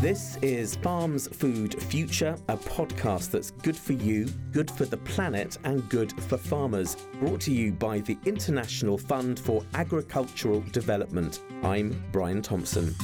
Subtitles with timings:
[0.00, 5.58] This is Farms Food Future, a podcast that's good for you, good for the planet,
[5.64, 6.96] and good for farmers.
[7.18, 11.42] Brought to you by the International Fund for Agricultural Development.
[11.64, 12.94] I'm Brian Thompson.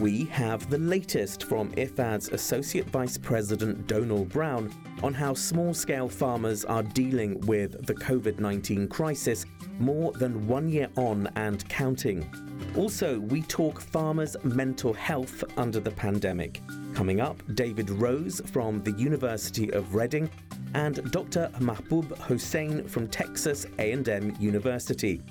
[0.00, 4.72] We have the latest from IFAD's Associate Vice President Donal Brown
[5.02, 9.44] on how small scale farmers are dealing with the COVID 19 crisis
[9.78, 12.47] more than one year on and counting.
[12.76, 16.60] Also, we talk farmers' mental health under the pandemic.
[16.94, 20.30] Coming up, David Rose from the University of Reading
[20.74, 21.50] and Dr.
[21.58, 25.22] Mahbub Hossain from Texas A&M University.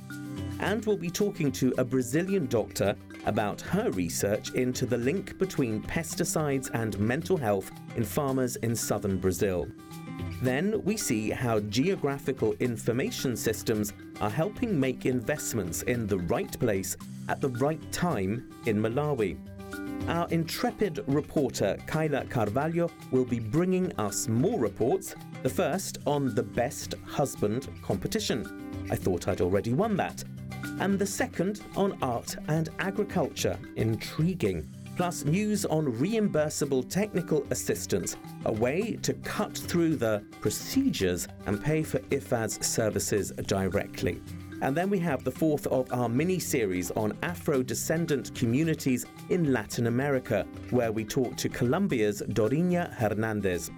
[0.60, 2.96] And we'll be talking to a Brazilian doctor
[3.26, 9.18] about her research into the link between pesticides and mental health in farmers in southern
[9.18, 9.68] Brazil.
[10.42, 16.96] Then we see how geographical information systems are helping make investments in the right place
[17.28, 19.38] at the right time in Malawi.
[20.08, 25.16] Our intrepid reporter Kyla Carvalho will be bringing us more reports.
[25.44, 28.72] The first on the Best Husband competition.
[28.90, 30.24] I thought I'd already won that.
[30.80, 33.58] And the second on art and agriculture.
[33.76, 41.64] Intriguing plus news on reimbursable technical assistance, a way to cut through the procedures and
[41.64, 44.20] pay for IFAD's services directly.
[44.64, 49.54] And then we have the fourth of our mini series on Afro descendant communities in
[49.54, 53.70] Latin America, where we talk to Colombia's Dorinha Hernandez.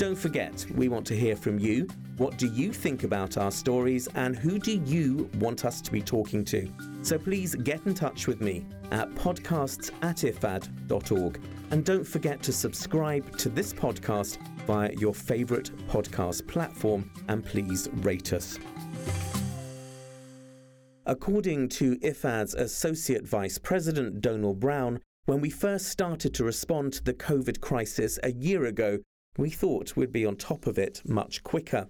[0.00, 1.86] Don't forget, we want to hear from you.
[2.16, 6.00] What do you think about our stories and who do you want us to be
[6.00, 6.72] talking to?
[7.02, 11.38] So please get in touch with me at podcasts at ifad.org.
[11.70, 17.90] And don't forget to subscribe to this podcast via your favourite podcast platform and please
[17.96, 18.58] rate us.
[21.04, 27.04] According to IFAD's Associate Vice President Donal Brown, when we first started to respond to
[27.04, 29.00] the COVID crisis a year ago,
[29.36, 31.88] we thought we'd be on top of it much quicker.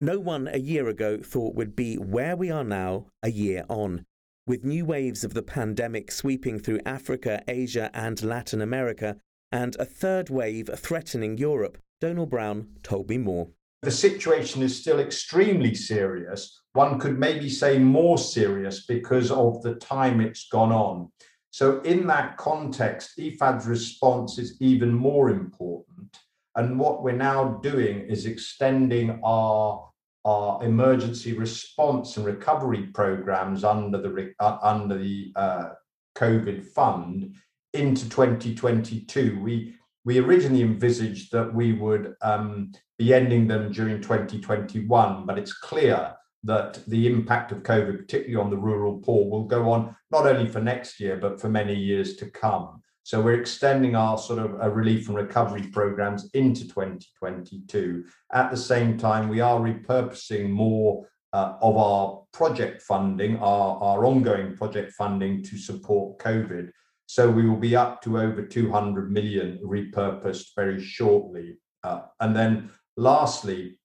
[0.00, 4.04] No one a year ago thought we'd be where we are now a year on.
[4.46, 9.16] With new waves of the pandemic sweeping through Africa, Asia, and Latin America,
[9.52, 13.48] and a third wave threatening Europe, Donal Brown told me more.
[13.82, 16.62] The situation is still extremely serious.
[16.72, 21.10] One could maybe say more serious because of the time it's gone on.
[21.50, 26.19] So, in that context, IFAD's response is even more important.
[26.56, 29.90] And what we're now doing is extending our
[30.26, 35.70] our emergency response and recovery programs under the uh, under the uh,
[36.16, 37.34] COVID fund
[37.72, 39.40] into 2022.
[39.40, 39.74] We
[40.04, 46.14] we originally envisaged that we would um, be ending them during 2021, but it's clear
[46.42, 50.48] that the impact of COVID, particularly on the rural poor, will go on not only
[50.48, 52.79] for next year but for many years to come.
[53.02, 58.04] So we're extending our sort of uh, relief and recovery programs into 2022.
[58.32, 64.04] At the same time, we are repurposing more uh, of our project funding, our, our
[64.04, 66.70] ongoing project funding to support COVID.
[67.06, 71.58] So we will be up to over 200 million repurposed very shortly.
[71.82, 73.80] Uh, and then lastly,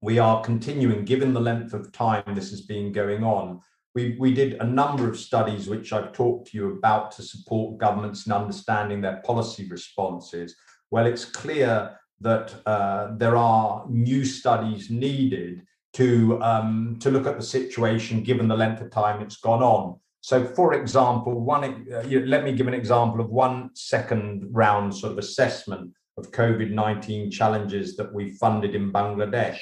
[0.00, 3.60] we are continuing, given the length of time this has been going on,
[3.96, 7.78] we, we did a number of studies which I've talked to you about to support
[7.78, 10.54] governments in understanding their policy responses.
[10.90, 15.62] Well, it's clear that uh, there are new studies needed
[15.94, 19.98] to, um, to look at the situation given the length of time it's gone on.
[20.20, 25.12] So, for example, one uh, let me give an example of one second round sort
[25.12, 29.58] of assessment of COVID 19 challenges that we funded in Bangladesh.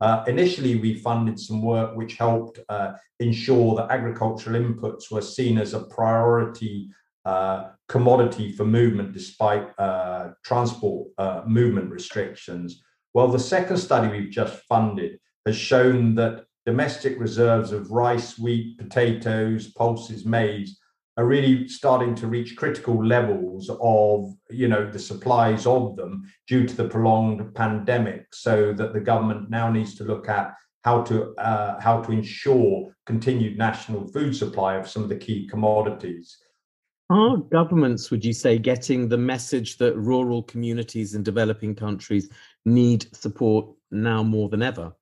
[0.00, 5.58] Uh, initially, we funded some work which helped uh, ensure that agricultural inputs were seen
[5.58, 6.88] as a priority
[7.24, 12.82] uh, commodity for movement despite uh, transport uh, movement restrictions.
[13.12, 18.78] Well, the second study we've just funded has shown that domestic reserves of rice, wheat,
[18.78, 20.78] potatoes, pulses, maize
[21.18, 26.66] are really starting to reach critical levels of you know the supplies of them due
[26.66, 28.32] to the prolonged pandemic.
[28.32, 30.54] So that the government now needs to look at
[30.84, 35.48] how to uh, how to ensure continued national food supply of some of the key
[35.48, 36.38] commodities.
[37.10, 42.30] Are governments would you say getting the message that rural communities in developing countries
[42.64, 44.92] need support now more than ever?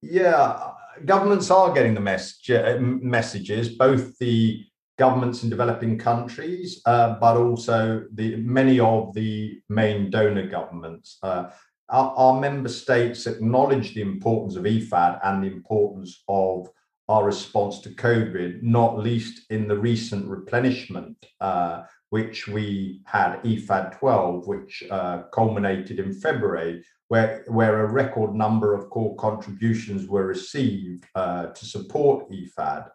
[0.00, 0.72] Yeah
[1.04, 4.64] governments are getting the message uh, messages both the
[4.98, 11.18] governments in developing countries, uh, but also the many of the main donor governments.
[11.22, 11.50] Uh,
[11.88, 16.68] our, our, member states acknowledge the importance of IFAD and the importance of
[17.08, 23.98] our response to COVID, not least in the recent replenishment, uh, which we had IFAD
[23.98, 30.26] 12, which uh, culminated in February, where, where a record number of core contributions were
[30.26, 32.88] received uh, to support IFAD.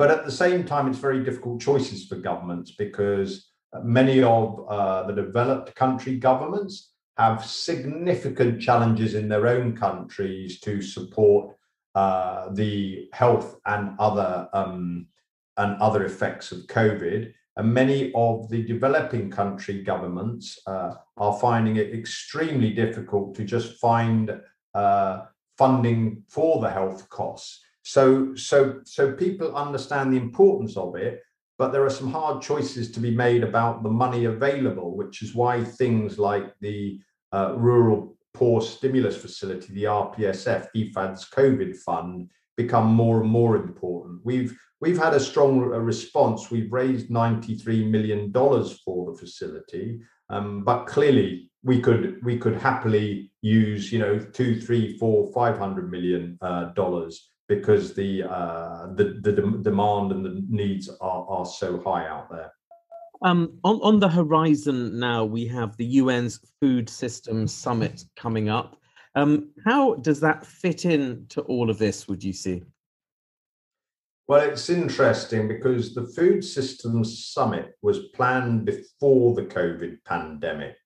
[0.00, 3.50] But at the same time, it's very difficult choices for governments because
[3.82, 10.80] many of uh, the developed country governments have significant challenges in their own countries to
[10.80, 11.54] support
[11.94, 15.06] uh, the health and other um,
[15.58, 17.34] and other effects of COVID.
[17.58, 23.78] And many of the developing country governments uh, are finding it extremely difficult to just
[23.78, 24.40] find
[24.72, 25.26] uh,
[25.58, 27.60] funding for the health costs.
[27.90, 31.22] So, so, so people understand the importance of it,
[31.58, 35.34] but there are some hard choices to be made about the money available, which is
[35.34, 37.00] why things like the
[37.32, 44.20] uh, Rural Poor Stimulus Facility, the RPSF, IFAD's COVID fund, become more and more important.
[44.24, 46.48] We've we've had a strong response.
[46.48, 49.98] We've raised $93 million for the facility,
[50.28, 55.58] um, but clearly we could we could happily use you know two, three, four, five
[55.58, 61.26] hundred million uh, dollars because the uh, the the de- demand and the needs are
[61.28, 62.52] are so high out there.
[63.22, 68.76] Um, on, on the horizon now, we have the UN's Food Systems Summit coming up.
[69.14, 72.62] Um, how does that fit in to all of this, would you see?
[74.26, 80.76] Well, it's interesting because the Food Systems Summit was planned before the COVID pandemic.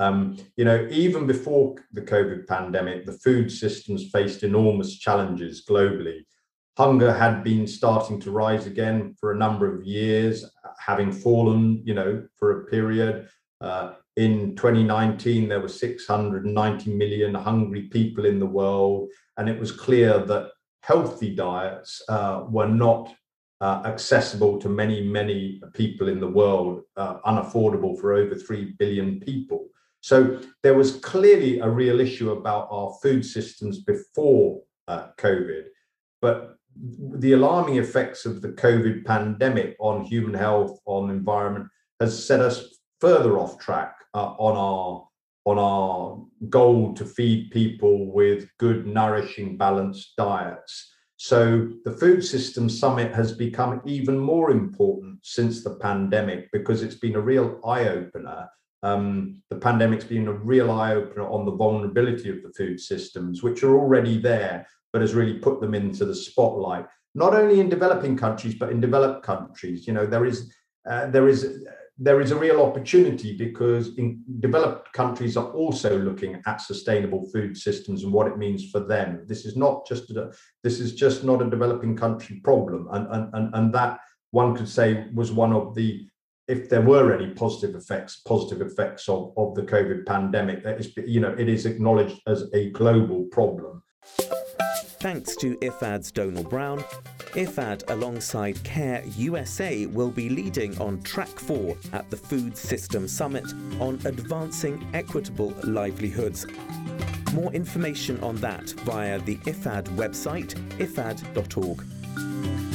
[0.00, 6.24] Um, you know, even before the COVID pandemic, the food systems faced enormous challenges globally.
[6.78, 10.46] Hunger had been starting to rise again for a number of years,
[10.78, 13.28] having fallen, you know, for a period.
[13.60, 19.70] Uh, in 2019, there were 690 million hungry people in the world, and it was
[19.70, 20.50] clear that
[20.82, 23.14] healthy diets uh, were not
[23.60, 29.20] uh, accessible to many, many people in the world, uh, unaffordable for over 3 billion
[29.20, 29.66] people.
[30.00, 35.64] So there was clearly a real issue about our food systems before uh, COVID.
[36.22, 41.66] But the alarming effects of the COVID pandemic on human health, on environment,
[42.00, 45.06] has set us further off track uh, on our
[45.46, 50.92] on our goal to feed people with good, nourishing, balanced diets.
[51.16, 56.94] So the Food Systems Summit has become even more important since the pandemic because it's
[56.94, 58.48] been a real eye opener.
[58.82, 63.42] Um, the pandemic's been a real eye opener on the vulnerability of the food systems,
[63.42, 67.68] which are already there, but has really put them into the spotlight, not only in
[67.68, 69.86] developing countries, but in developed countries.
[69.86, 70.52] You know, there is
[70.88, 71.64] uh, there is
[72.02, 77.54] there is a real opportunity because in developed countries are also looking at sustainable food
[77.54, 79.22] systems and what it means for them.
[79.26, 80.32] This is not just a,
[80.64, 84.00] this is just not a developing country problem, and and and, and that
[84.30, 86.08] one could say was one of the
[86.50, 90.92] if there were any positive effects, positive effects of, of the COVID pandemic, that is,
[90.96, 93.82] you know, it is acknowledged as a global problem.
[94.98, 96.80] Thanks to IFAD's Donal Brown,
[97.34, 103.44] IFAD alongside CARE USA will be leading on track four at the Food System Summit
[103.78, 106.46] on advancing equitable livelihoods.
[107.32, 111.99] More information on that via the IFAD website, ifad.org.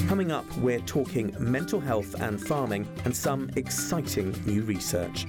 [0.08, 5.26] Coming up, we're talking mental health and farming and some exciting new research.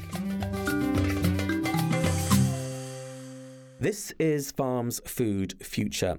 [3.80, 6.18] This is Farm's Food Future.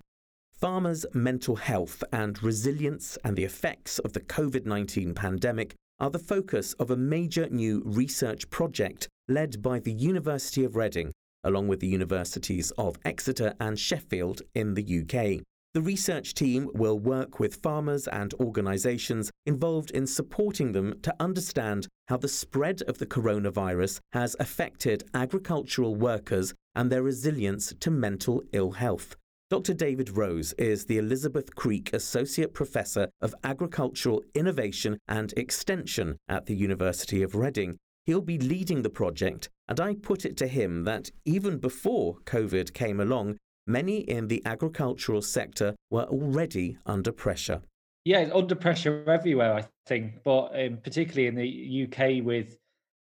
[0.51, 6.17] Farmers' mental health and resilience and the effects of the COVID 19 pandemic are the
[6.17, 11.11] focus of a major new research project led by the University of Reading,
[11.43, 15.43] along with the universities of Exeter and Sheffield in the UK.
[15.77, 21.87] The research team will work with farmers and organisations involved in supporting them to understand
[22.07, 28.41] how the spread of the coronavirus has affected agricultural workers and their resilience to mental
[28.53, 29.15] ill health.
[29.51, 29.75] Dr.
[29.75, 36.55] David Rose is the Elizabeth Creak Associate Professor of Agricultural Innovation and Extension at the
[36.55, 37.77] University of Reading.
[38.07, 42.73] He'll be leading the project, and I put it to him that even before COVID
[42.73, 47.61] came along, many in the agricultural sector were already under pressure.
[48.05, 52.57] Yeah, under pressure everywhere, I think, but um, particularly in the UK with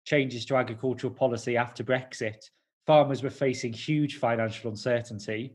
[0.05, 2.49] changes to agricultural policy after Brexit,
[2.87, 5.53] farmers were facing huge financial uncertainty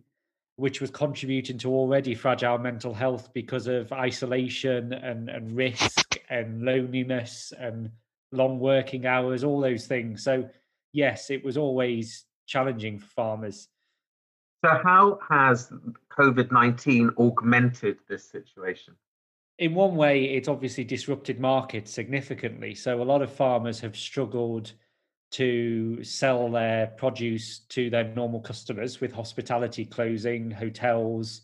[0.60, 6.62] which was contributing to already fragile mental health because of isolation and, and risk and
[6.62, 7.90] loneliness and
[8.30, 10.22] long working hours, all those things.
[10.22, 10.46] So,
[10.92, 13.68] yes, it was always challenging for farmers.
[14.62, 15.72] So, how has
[16.10, 18.94] COVID 19 augmented this situation?
[19.60, 22.74] in one way, it's obviously disrupted markets significantly.
[22.74, 24.72] So a lot of farmers have struggled
[25.32, 31.42] to sell their produce to their normal customers with hospitality closing, hotels,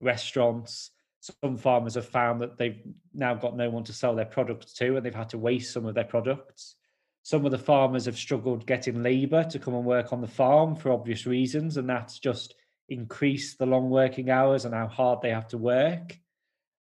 [0.00, 0.92] restaurants.
[1.20, 2.80] Some farmers have found that they've
[3.12, 5.84] now got no one to sell their products to and they've had to waste some
[5.84, 6.76] of their products.
[7.22, 10.74] Some of the farmers have struggled getting labour to come and work on the farm
[10.74, 12.54] for obvious reasons, and that's just
[12.88, 16.18] increased the long working hours and how hard they have to work.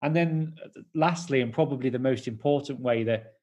[0.01, 3.33] And then, uh, lastly, and probably the most important way that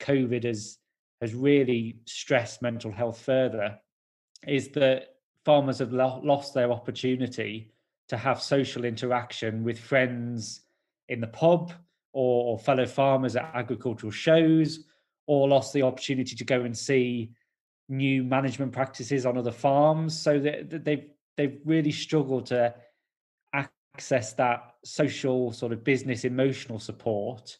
[0.00, 0.78] COVID has
[1.20, 3.78] has really stressed mental health further,
[4.46, 5.14] is that
[5.44, 7.72] farmers have lo- lost their opportunity
[8.08, 10.62] to have social interaction with friends
[11.08, 11.72] in the pub
[12.12, 14.84] or, or fellow farmers at agricultural shows,
[15.26, 17.30] or lost the opportunity to go and see
[17.88, 20.18] new management practices on other farms.
[20.18, 22.74] So that they've they've really struggled to
[23.94, 27.58] access that social sort of business emotional support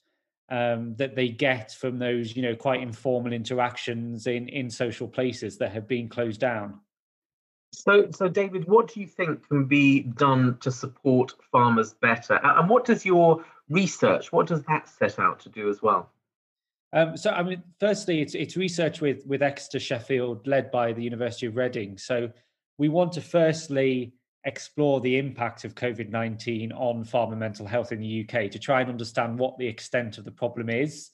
[0.51, 5.59] um, that they get from those you know quite informal interactions in in social places
[5.59, 6.81] that have been closed down.
[7.73, 12.39] So so david what do you think can be done to support farmers better?
[12.43, 16.11] And what does your research what does that set out to do as well?
[16.93, 21.03] Um, so i mean firstly it's it's research with with exeter sheffield led by the
[21.03, 21.97] university of reading.
[21.97, 22.31] So
[22.79, 24.15] we want to firstly
[24.45, 28.81] explore the impact of COVID 19 on farmer mental health in the UK to try
[28.81, 31.11] and understand what the extent of the problem is,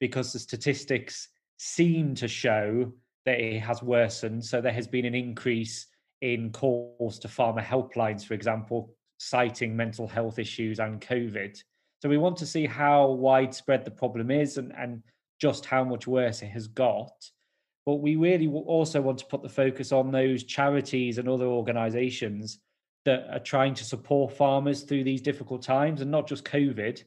[0.00, 1.28] because the statistics
[1.58, 2.92] seem to show
[3.24, 4.44] that it has worsened.
[4.44, 5.86] So there has been an increase
[6.22, 11.56] in calls to farmer helplines, for example, citing mental health issues and COVID.
[12.00, 15.02] So we want to see how widespread the problem is and, and
[15.40, 17.12] just how much worse it has got.
[17.84, 22.58] But we really also want to put the focus on those charities and other organizations
[23.04, 27.02] that are trying to support farmers through these difficult times and not just COVID,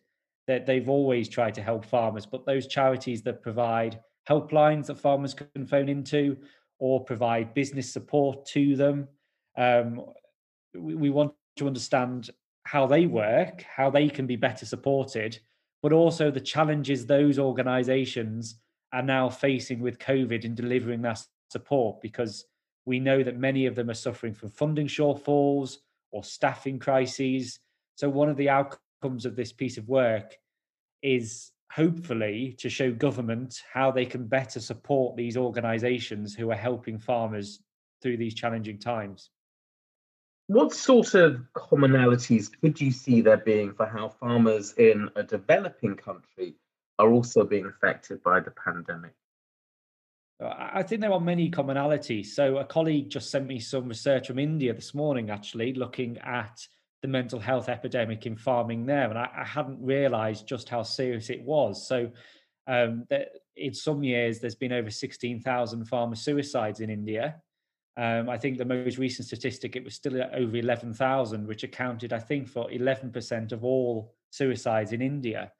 [0.47, 5.33] that they've always tried to help farmers, but those charities that provide helplines that farmers
[5.33, 6.37] can phone into
[6.79, 9.07] or provide business support to them.
[9.57, 10.01] Um,
[10.73, 12.29] we, we want to understand
[12.63, 15.39] how they work, how they can be better supported,
[15.81, 18.59] but also the challenges those organizations
[18.95, 22.45] are now facing with COVID in delivering that support because
[22.85, 25.79] we know that many of them are suffering from funding shortfalls
[26.11, 27.59] or staffing crises.
[27.95, 30.37] So, one of the outcomes of this piece of work
[31.03, 36.97] is hopefully to show government how they can better support these organizations who are helping
[36.97, 37.59] farmers
[38.01, 39.29] through these challenging times.
[40.47, 45.95] What sort of commonalities could you see there being for how farmers in a developing
[45.95, 46.55] country
[46.99, 49.13] are also being affected by the pandemic?
[50.41, 52.27] I think there are many commonalities.
[52.27, 56.59] So, a colleague just sent me some research from India this morning, actually, looking at
[57.01, 59.09] the mental health epidemic in farming there.
[59.09, 61.87] And I, I hadn't realized just how serious it was.
[61.87, 62.11] So,
[62.67, 63.05] um,
[63.55, 67.35] in some years, there's been over 16,000 farmer suicides in India.
[67.97, 72.19] Um, I think the most recent statistic, it was still over 11,000, which accounted, I
[72.19, 75.51] think, for 11% of all suicides in India.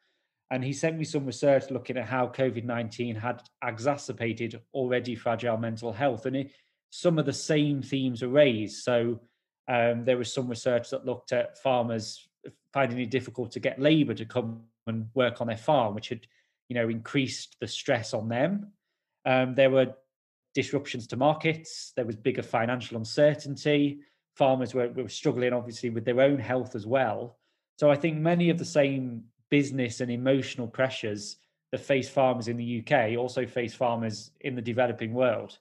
[0.51, 5.57] And he sent me some research looking at how COVID 19 had exacerbated already fragile
[5.57, 6.25] mental health.
[6.25, 6.51] And it,
[6.91, 8.83] some of the same themes are raised.
[8.83, 9.19] So
[9.67, 12.27] um, there was some research that looked at farmers
[12.73, 16.27] finding it difficult to get labour to come and work on their farm, which had,
[16.69, 18.71] you know, increased the stress on them.
[19.25, 19.95] Um, there were
[20.53, 21.91] disruptions to markets.
[21.95, 24.01] There was bigger financial uncertainty.
[24.35, 27.37] Farmers were, were struggling, obviously, with their own health as well.
[27.77, 31.37] So I think many of the same business and emotional pressures
[31.71, 35.57] that face farmers in the UK also face farmers in the developing world.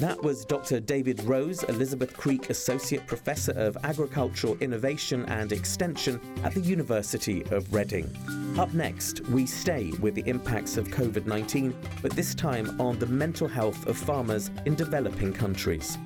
[0.00, 0.80] That was Dr.
[0.80, 7.72] David Rose, Elizabeth Creak Associate Professor of Agricultural Innovation and Extension at the University of
[7.72, 8.10] Reading.
[8.58, 13.06] Up next, we stay with the impacts of COVID 19, but this time on the
[13.06, 15.96] mental health of farmers in developing countries.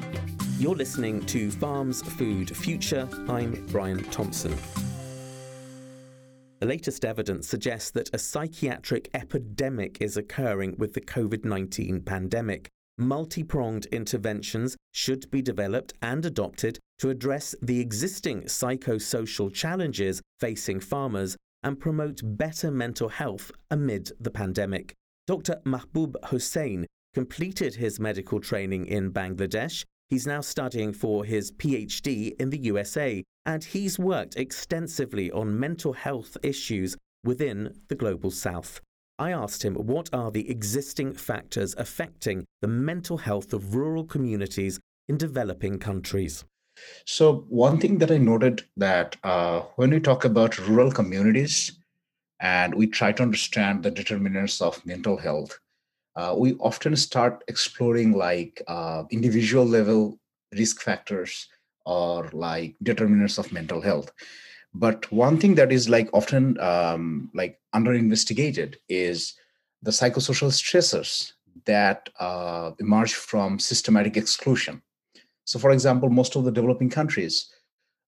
[0.58, 3.08] You're listening to Farms Food Future.
[3.26, 4.54] I'm Brian Thompson.
[6.60, 12.68] The latest evidence suggests that a psychiatric epidemic is occurring with the COVID 19 pandemic.
[12.96, 20.80] Multi pronged interventions should be developed and adopted to address the existing psychosocial challenges facing
[20.80, 24.94] farmers and promote better mental health amid the pandemic.
[25.28, 25.60] Dr.
[25.64, 29.84] Mahbub Hossain completed his medical training in Bangladesh.
[30.08, 35.94] He's now studying for his PhD in the USA and he's worked extensively on mental
[35.94, 38.82] health issues within the global south.
[39.18, 44.78] I asked him what are the existing factors affecting the mental health of rural communities
[45.08, 46.44] in developing countries.
[47.06, 51.72] So one thing that I noted that uh, when we talk about rural communities
[52.40, 55.58] and we try to understand the determinants of mental health,
[56.16, 60.18] uh, we often start exploring like uh, individual level
[60.52, 61.48] risk factors
[61.88, 64.12] or like determinants of mental health.
[64.74, 69.34] But one thing that is like often um, like under investigated is
[69.82, 71.32] the psychosocial stressors
[71.64, 74.82] that uh, emerge from systematic exclusion.
[75.44, 77.50] So, for example, most of the developing countries,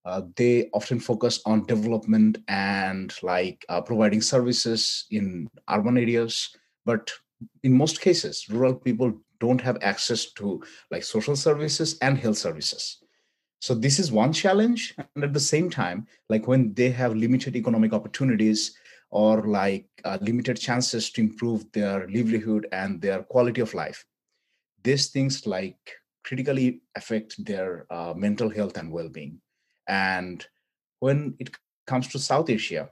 [0.05, 6.51] uh, they often focus on development and like uh, providing services in urban areas,
[6.85, 7.11] but
[7.63, 12.99] in most cases, rural people don't have access to like social services and health services.
[13.61, 17.57] So this is one challenge, and at the same time, like when they have limited
[17.57, 18.75] economic opportunities
[19.11, 24.05] or like uh, limited chances to improve their livelihood and their quality of life,
[24.83, 25.79] these things like
[26.25, 29.41] critically affect their uh, mental health and well-being.
[29.89, 30.47] And
[31.01, 31.51] when it
[31.87, 32.89] comes to south asia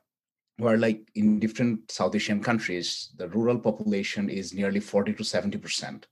[0.58, 5.58] where like in different south asian countries the rural population is nearly 40 to 70
[5.58, 6.08] percent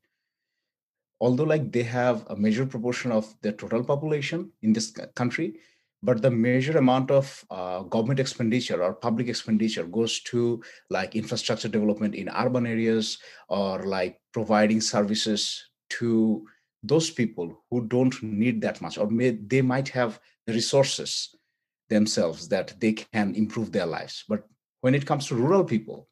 [1.21, 5.59] although like they have a major proportion of the total population in this country
[6.03, 11.69] but the major amount of uh, government expenditure or public expenditure goes to like infrastructure
[11.69, 13.19] development in urban areas
[13.49, 16.47] or like providing services to
[16.83, 21.35] those people who don't need that much or may, they might have the resources
[21.89, 24.25] themselves that they can improve their lives.
[24.29, 24.47] But
[24.83, 26.09] when it comes to rural people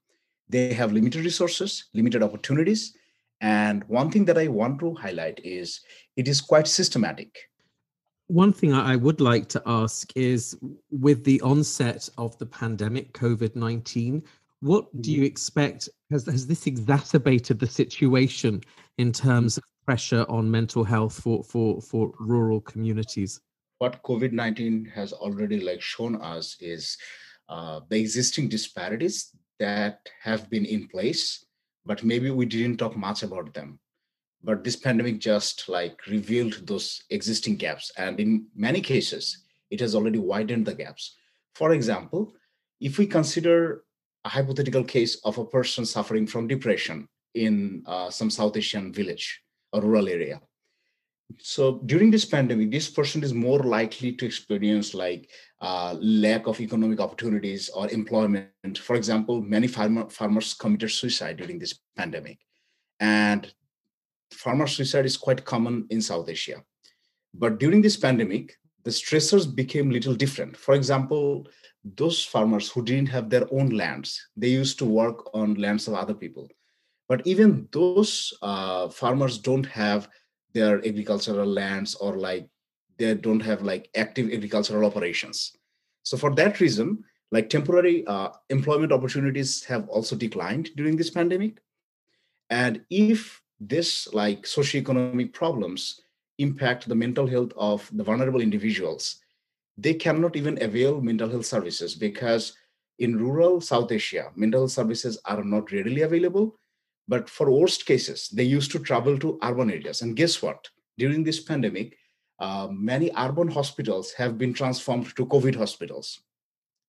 [0.49, 2.97] they have limited resources limited opportunities
[3.45, 5.81] and one thing that i want to highlight is
[6.17, 7.51] it is quite systematic
[8.29, 10.57] one thing I would like to ask is
[10.91, 14.23] with the onset of the pandemic, COVID 19,
[14.61, 15.27] what do you mm-hmm.
[15.27, 15.91] expect?
[16.11, 18.63] Has, has this exacerbated the situation
[18.97, 23.41] in terms of pressure on mental health for for for rural communities
[23.79, 26.97] what covid-19 has already like shown us is
[27.49, 31.45] uh, the existing disparities that have been in place
[31.87, 33.79] but maybe we didn't talk much about them.
[34.43, 39.95] But this pandemic just like revealed those existing gaps and in many cases it has
[39.95, 41.17] already widened the gaps.
[41.55, 42.35] For example
[42.81, 43.85] if we consider
[44.25, 49.43] a hypothetical case of a person suffering from depression in uh, some south asian village
[49.73, 50.41] a rural area
[51.39, 56.61] so during this pandemic this person is more likely to experience like uh, lack of
[56.61, 58.79] economic opportunities or employment.
[58.79, 62.39] For example many farmer, farmers committed suicide during this pandemic.
[63.01, 63.53] And
[64.33, 66.63] farmer suicide is quite common in south asia.
[67.33, 70.57] But during this pandemic the stressors became little different.
[70.57, 71.47] For example
[71.97, 75.95] those farmers who didn't have their own lands they used to work on lands of
[75.95, 76.49] other people.
[77.09, 80.09] But even those uh, farmers don't have
[80.55, 82.49] their agricultural lands or like
[82.99, 85.53] they don't have like active agricultural operations.
[86.05, 91.61] So for that reason like temporary uh, employment opportunities have also declined during this pandemic.
[92.51, 96.01] And if this like socioeconomic problems
[96.39, 99.21] impact the mental health of the vulnerable individuals
[99.77, 102.57] they cannot even avail mental health services because
[102.99, 106.57] in rural south asia mental health services are not readily available
[107.07, 110.03] but for worst cases, they used to travel to urban areas.
[110.03, 110.69] And guess what?
[110.99, 111.97] During this pandemic,
[112.39, 116.21] uh, many urban hospitals have been transformed to COVID hospitals,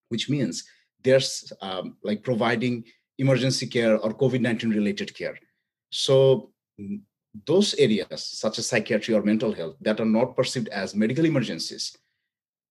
[0.10, 0.64] which means
[1.04, 1.22] they're
[1.62, 2.84] um, like providing
[3.18, 5.38] emergency care or COVID 19 related care.
[5.92, 7.02] So, mm,
[7.46, 11.96] those areas, such as psychiatry or mental health, that are not perceived as medical emergencies,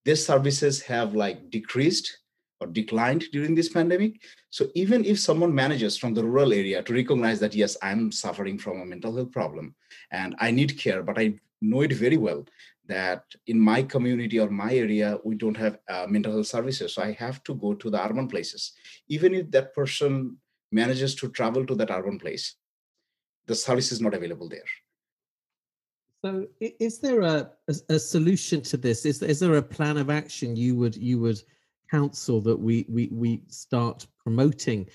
[0.04, 2.18] these services have like decreased
[2.64, 4.22] or declined during this pandemic.
[4.50, 8.58] So even if someone manages from the rural area to recognize that, yes, I'm suffering
[8.58, 9.74] from a mental health problem
[10.10, 12.44] and I need care, but I know it very well
[12.86, 16.94] that in my community or my area, we don't have uh, mental health services.
[16.94, 18.72] So I have to go to the urban places.
[19.08, 20.36] Even if that person
[20.70, 22.56] manages to travel to that urban place,
[23.46, 24.70] the service is not available there.
[26.24, 29.04] So, is there a, a, a, solution to this?
[29.04, 31.42] Is, is there a plan of action you would you would
[31.90, 34.88] council that we we we start promoting?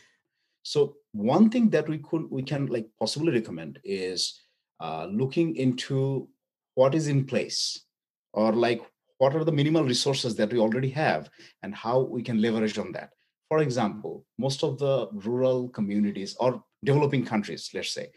[0.63, 4.41] So one thing that we could we can like possibly recommend is
[4.79, 6.27] uh, looking into
[6.75, 7.85] what is in place
[8.33, 8.81] or like
[9.17, 11.29] what are the minimal resources that we already have
[11.63, 13.09] and how we can leverage on that
[13.49, 18.07] for example most of the rural communities or developing countries let's say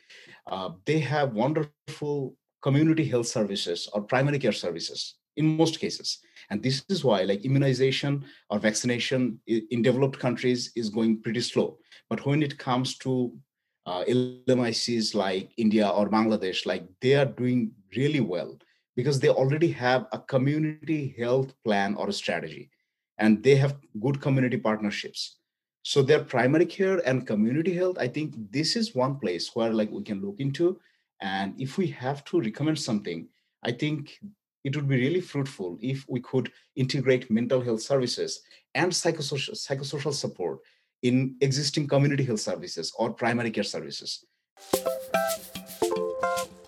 [0.46, 6.18] uh, they have wonderful community health services or primary care services in most cases.
[6.50, 11.78] And this is why like immunization or vaccination in developed countries is going pretty slow.
[12.10, 13.32] But when it comes to
[13.86, 18.58] uh, LMICs like India or Bangladesh, like they are doing really well
[18.96, 22.70] because they already have a community health plan or a strategy
[23.18, 25.38] and they have good community partnerships.
[25.82, 29.90] So their primary care and community health i think this is one place where like
[29.90, 30.78] we can look into.
[31.20, 33.28] And if we have to recommend something
[33.64, 34.18] i think
[34.64, 38.42] it would be really fruitful if we could integrate mental health services
[38.74, 40.60] and psychosocial psychosocial support
[41.02, 44.24] in existing community health services or primary care services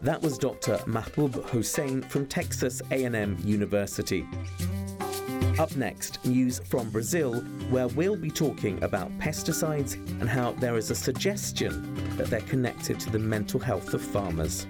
[0.04, 0.76] that was Dr.
[0.86, 4.26] Mahbub Hossain from Texas A&M University.
[5.58, 10.90] Up next, news from Brazil, where we'll be talking about pesticides and how there is
[10.90, 14.66] a suggestion that they're connected to the mental health of farmers.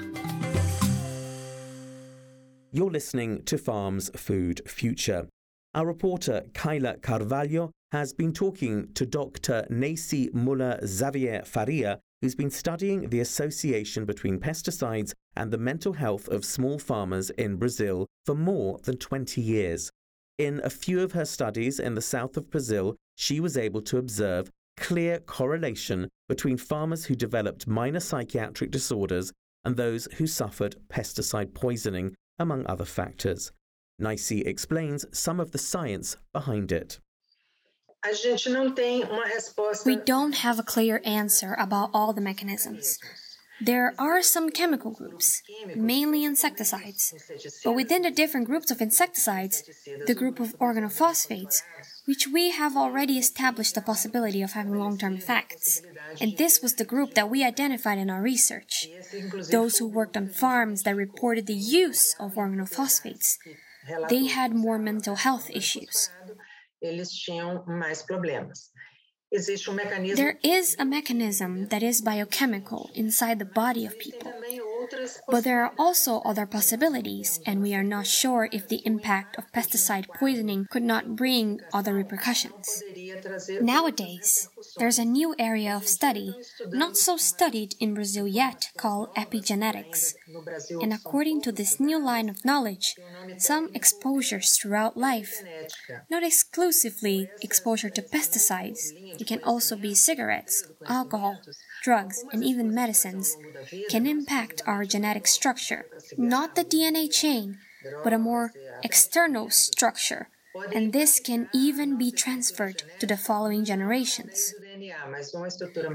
[2.77, 5.29] You're listening to Farms Food Future.
[5.77, 9.65] Our reporter Kyla Carvalho has been talking to Dr.
[9.71, 16.27] Neice Muller Xavier Faria who's been studying the association between pesticides and the mental health
[16.27, 19.93] of small farmers in Brazil for more than 20 years.
[20.37, 23.99] In a few of her studies in the south of Brazil, she was able to
[23.99, 29.33] observe clear correlation between farmers who developed minor psychiatric disorders
[29.65, 33.53] and those who suffered pesticide poisoning, among other factors.
[34.01, 36.99] Neice explains some of the science behind it.
[39.87, 42.99] We don't have a clear answer about all the mechanisms.
[43.61, 45.41] There are some chemical groups,
[45.77, 47.15] mainly insecticides,
[47.65, 49.63] but within the different groups of insecticides,
[50.07, 51.63] the group of organophosphates,
[52.05, 55.81] which we have already established the possibility of having long term effects.
[56.21, 58.87] And this was the group that we identified in our research.
[59.51, 63.39] Those who worked on farms that reported the use of organophosphates,
[64.09, 66.11] they had more mental health issues.
[70.15, 74.33] There is a mechanism that is biochemical inside the body of people.
[75.29, 79.51] But there are also other possibilities, and we are not sure if the impact of
[79.53, 82.83] pesticide poisoning could not bring other repercussions.
[83.61, 86.35] Nowadays, there's a new area of study,
[86.67, 90.15] not so studied in Brazil yet, called epigenetics.
[90.83, 92.97] And according to this new line of knowledge,
[93.39, 95.43] some exposures throughout life,
[96.11, 101.41] not exclusively exposure to pesticides, it can also be cigarettes, alcohol,
[101.85, 103.37] drugs, and even medicines,
[103.91, 105.83] can impact our genetic structure,
[106.17, 107.59] not the DNA chain,
[108.03, 110.29] but a more external structure,
[110.75, 114.55] and this can even be transferred to the following generations.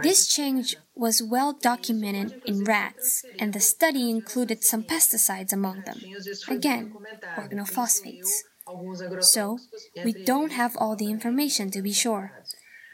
[0.03, 5.99] This change was well documented in rats, and the study included some pesticides among them.
[6.47, 6.93] Again,
[7.37, 8.43] organophosphates.
[9.19, 9.57] So,
[10.03, 12.33] we don't have all the information to be sure.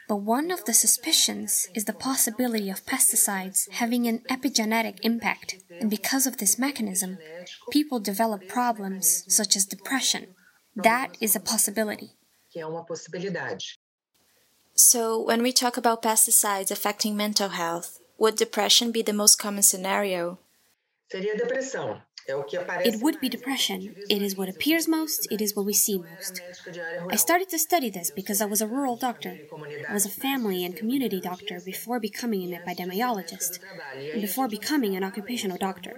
[0.08, 5.90] But one of the suspicions is the possibility of pesticides having an epigenetic impact, and
[5.90, 7.18] because of this mechanism,
[7.70, 10.34] people develop problems such as depression.
[10.76, 12.12] That is a possibility.
[14.74, 19.62] So, when we talk about pesticides affecting mental health, would depression be the most common
[19.62, 20.38] scenario?
[22.28, 23.94] It would be depression.
[24.08, 26.40] It is what appears most, it is what we see most.
[27.10, 29.38] I started to study this because I was a rural doctor.
[29.88, 33.58] I was a family and community doctor before becoming an epidemiologist,
[34.12, 35.92] and before becoming an occupational doctor.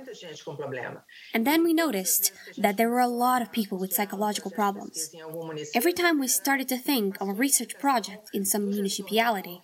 [1.34, 5.14] And then we noticed that there were a lot of people with psychological problems.
[5.74, 9.60] Every time we started to think of a research project in some municipality,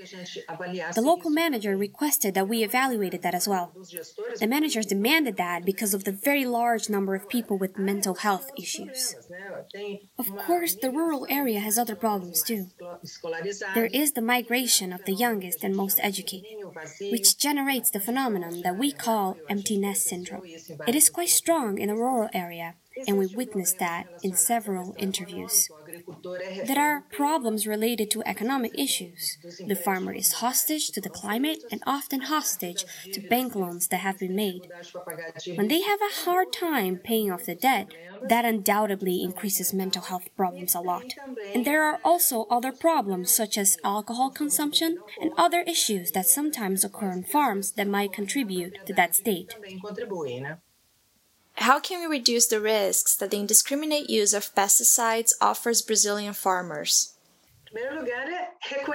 [0.95, 3.73] the local manager requested that we evaluated that as well.
[4.41, 8.51] The managers demanded that because of the very large number of people with mental health
[8.65, 9.01] issues.
[10.23, 12.63] Of course, the rural area has other problems too.
[13.75, 16.55] There is the migration of the youngest and most educated,
[17.15, 20.45] which generates the phenomenon that we call empty nest syndrome.
[20.91, 22.69] It is quite strong in the rural area,
[23.07, 25.69] and we witnessed that in several interviews.
[26.67, 29.39] There are problems related to economic issues.
[29.67, 34.19] The farmer is hostage to the climate and often hostage to bank loans that have
[34.19, 34.69] been made.
[35.55, 37.89] When they have a hard time paying off the debt,
[38.23, 41.15] that undoubtedly increases mental health problems a lot.
[41.55, 46.85] And there are also other problems such as alcohol consumption and other issues that sometimes
[46.85, 49.55] occur on farms that might contribute to that state.
[51.57, 57.15] How can we reduce the risks that the indiscriminate use of pesticides offers Brazilian farmers?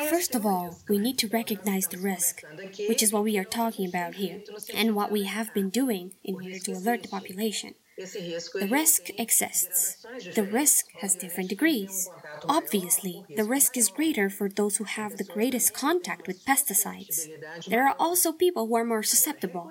[0.10, 2.44] First of all, we need to recognize the risk,
[2.88, 4.42] which is what we are talking about here,
[4.74, 7.76] and what we have been doing in order to alert the population.
[8.00, 9.98] The risk exists.
[10.36, 12.10] The risk has different degrees.
[12.48, 17.28] Obviously, the risk is greater for those who have the greatest contact with pesticides.
[17.68, 19.70] There are also people who are more susceptible.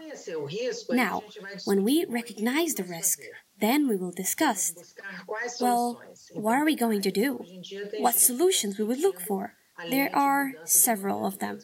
[0.90, 1.22] Now,
[1.64, 3.20] when we recognize the risk,
[3.60, 4.74] then we will discuss.
[5.60, 6.00] Well,
[6.34, 7.44] what are we going to do?
[7.98, 9.57] What solutions we would look for?
[9.90, 11.60] There are several of them.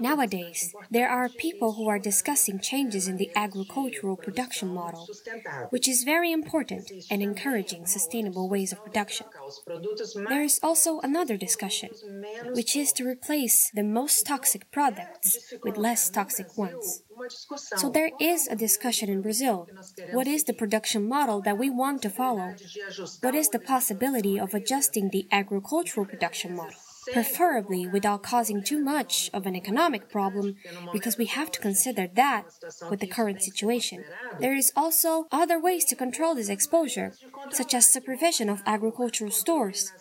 [0.00, 5.06] Nowadays, there are people who are discussing changes in the agricultural production model,
[5.70, 9.26] which is very important and encouraging sustainable ways of production.
[10.28, 11.90] There is also another discussion,
[12.54, 17.02] which is to replace the most toxic products with less toxic ones.
[17.76, 19.68] So there is a discussion in Brazil.
[20.12, 22.54] What is the production model that we want to follow?
[23.20, 26.74] What is the possibility of adjusting the agricultural production model?
[27.12, 30.56] Preferably without causing too much of an economic problem,
[30.92, 32.44] because we have to consider that
[32.90, 34.04] with the current situation.
[34.40, 37.12] There is also other ways to control this exposure,
[37.50, 39.92] such as supervision of agricultural stores,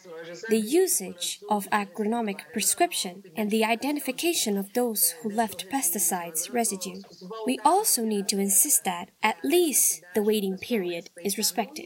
[0.49, 7.01] the usage of agronomic prescription, and the identification of those who left pesticides residue.
[7.45, 11.85] We also need to insist that at least the waiting period is respected.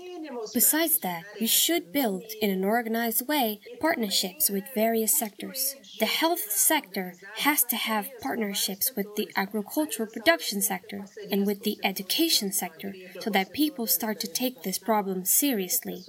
[0.54, 5.76] Besides that, we should build in an organized way partnerships with various sectors.
[6.00, 11.78] The health sector has to have partnerships with the agricultural production sector and with the
[11.84, 16.04] education sector so that people start to take this problem seriously.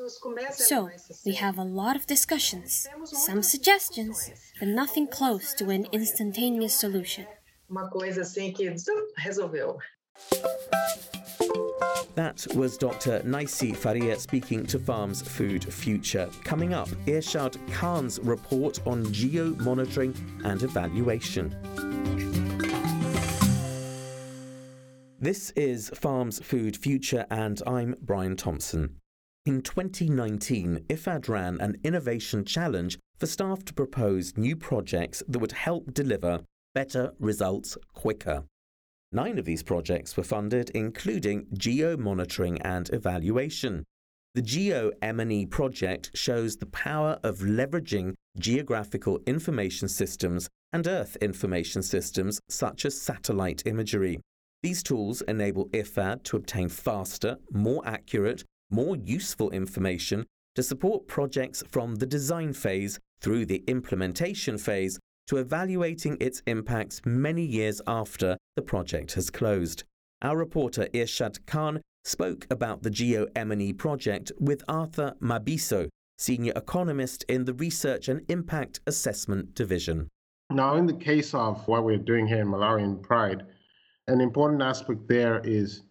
[0.52, 0.90] So,
[1.24, 7.26] we have a lot of discussions, some suggestions, but nothing close to an instantaneous solution.
[7.70, 8.74] Uma coisa assim que
[9.18, 9.76] resolveu.
[12.14, 13.22] That was Dr.
[13.24, 16.28] Neice Faria speaking to Farms Food Future.
[16.42, 20.14] Coming up, Irshad Khan's report on geo monitoring
[20.44, 21.54] and evaluation.
[25.20, 28.96] This is Farms Food Future, and I'm Brian Thompson.
[29.46, 35.52] In 2019, IFAD ran an innovation challenge for staff to propose new projects that would
[35.52, 36.40] help deliver
[36.74, 38.44] better results quicker.
[39.10, 43.84] Nine of these projects were funded, including geo monitoring and evaluation.
[44.34, 51.82] The Geo M&E project shows the power of leveraging geographical information systems and Earth information
[51.82, 54.20] systems such as satellite imagery.
[54.62, 61.62] These tools enable IFAD to obtain faster, more accurate, more useful information to support projects
[61.70, 68.36] from the design phase through the implementation phase to evaluating its impacts many years after
[68.56, 69.84] the project has closed.
[70.22, 77.24] Our reporter Irshad Khan spoke about the Geo M&E project with Athur Mabiso, senior economist
[77.28, 80.08] in the Research and Impact Assessment Division.
[80.50, 83.44] Now, in the case of what we're doing here in Malawian Pride,
[84.06, 85.82] an important aspect there is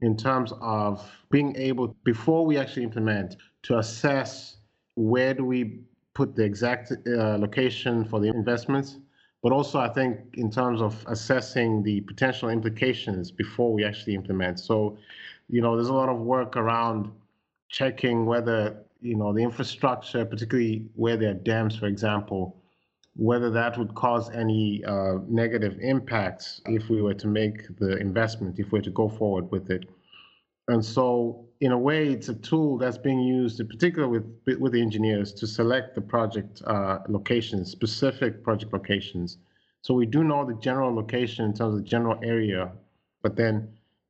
[0.00, 4.58] in terms of being able, before we actually implement, to assess
[4.94, 5.80] where do we
[6.14, 8.98] put the exact uh, location for the investments,
[9.42, 14.60] but also I think in terms of assessing the potential implications before we actually implement.
[14.60, 14.96] So,
[15.48, 17.10] you know, there's a lot of work around
[17.68, 22.56] checking whether, you know, the infrastructure, particularly where there are dams, for example,
[23.16, 28.58] whether that would cause any uh, negative impacts if we were to make the investment,
[28.58, 29.84] if we were to go forward with it.
[30.68, 34.26] And so, in a way, it's a tool that's being used, in particular with
[34.60, 39.38] with the engineers, to select the project uh, locations, specific project locations.
[39.80, 42.70] So we do know the general location in terms of the general area,
[43.22, 43.54] but then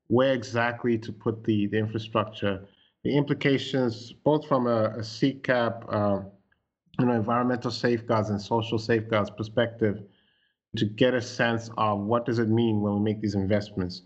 [0.09, 2.61] where exactly to put the, the infrastructure,
[3.05, 6.21] the implications, both from a, a SECAP, uh,
[6.99, 10.03] you know, environmental safeguards and social safeguards perspective,
[10.77, 14.03] to get a sense of what does it mean when we make these investments.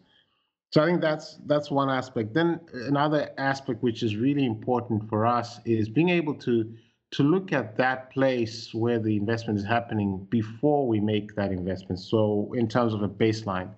[0.71, 2.35] So I think that's that's one aspect.
[2.35, 6.75] Then another aspect which is really important for us is being able to
[7.13, 12.01] to look at that place where the investment is happening before we make that investment.
[12.01, 13.71] So in terms of a baseline.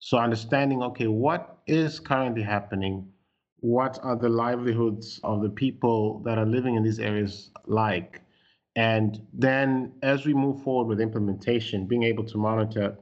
[0.00, 3.08] So understanding, okay, what is currently happening?
[3.60, 8.20] What are the livelihoods of the people that are living in these areas like?
[8.76, 12.98] And then as we move forward with implementation, being able to monitor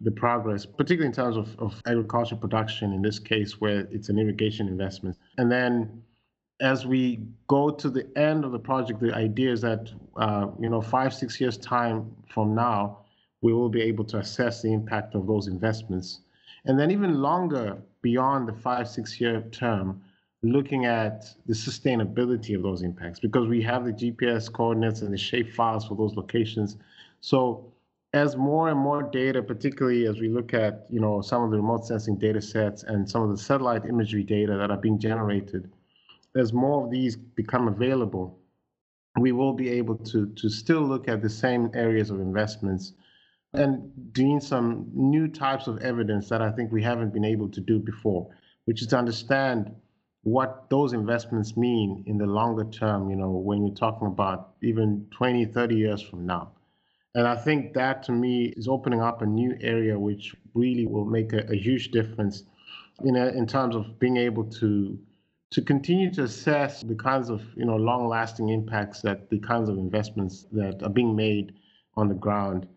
[0.00, 4.18] the progress, particularly in terms of, of agricultural production, in this case, where it's an
[4.18, 5.16] irrigation investment.
[5.36, 6.02] And then
[6.60, 10.68] as we go to the end of the project, the idea is that, uh, you
[10.68, 12.98] know, five, six years' time from now,
[13.42, 16.20] we will be able to assess the impact of those investments.
[16.66, 20.02] And then even longer beyond the five, six year term,
[20.42, 25.18] looking at the sustainability of those impacts because we have the GPS coordinates and the
[25.18, 26.76] shape files for those locations.
[27.20, 27.72] So
[28.12, 31.56] as more and more data, particularly as we look at you know some of the
[31.56, 35.70] remote sensing data sets and some of the satellite imagery data that are being generated,
[36.36, 38.38] as more of these become available,
[39.18, 42.94] we will be able to to still look at the same areas of investments
[43.52, 47.60] and doing some new types of evidence that I think we haven't been able to
[47.60, 48.28] do before,
[48.64, 49.74] which is to understand
[50.22, 55.06] what those investments mean in the longer term, you know, when you're talking about even
[55.10, 56.52] 20, 30 years from now.
[57.14, 61.04] And I think that to me is opening up a new area which really will
[61.04, 62.44] make a, a huge difference
[63.04, 64.98] in, a, in terms of being able to
[65.52, 69.68] to continue to assess the kinds of you know long lasting impacts that the kinds
[69.68, 71.54] of investments that are being made
[71.96, 72.68] on the ground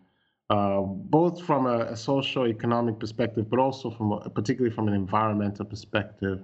[0.50, 4.94] uh, both from a, a social economic perspective but also from a, particularly from an
[4.94, 6.44] environmental perspective.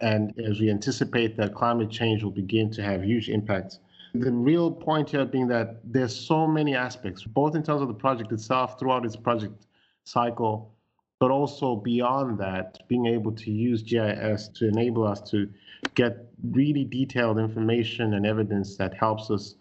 [0.00, 3.80] And as we anticipate that climate change will begin to have huge impacts
[4.14, 7.94] the real point here being that there's so many aspects, both in terms of the
[7.94, 9.66] project itself throughout its project
[10.04, 10.74] cycle,
[11.18, 15.48] but also beyond that, being able to use GIS to enable us to
[15.94, 19.56] get really detailed information and evidence that helps us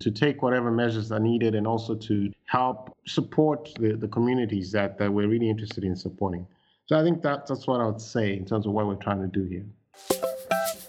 [0.00, 4.98] to take whatever measures are needed and also to help support the, the communities that,
[4.98, 6.46] that we're really interested in supporting.
[6.86, 9.20] So I think that, that's what I would say in terms of what we're trying
[9.20, 10.33] to do here.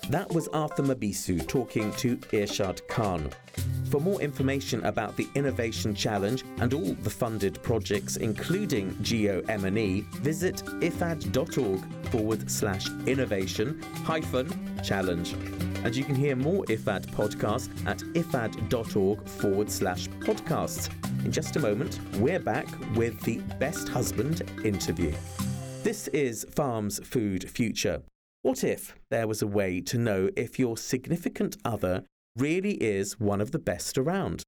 [0.10, 3.32] That was Athur Mabiso talking to Irshad Khan.
[3.90, 10.58] For more information about the Innovation Challenge and all the funded projects, including GeoM&E, visit
[10.58, 15.34] ifad.org forward slash innovation hyphen challenge.
[15.84, 20.92] And you can hear more IFAD podcasts at ifad.org forward slash podcasts.
[21.26, 25.14] In just a moment, we're back with the Best Husband interview.
[25.82, 28.04] This is Farm's Food Future.
[28.46, 32.04] What if there was a way to know if your significant other
[32.38, 34.44] really is one of the best around?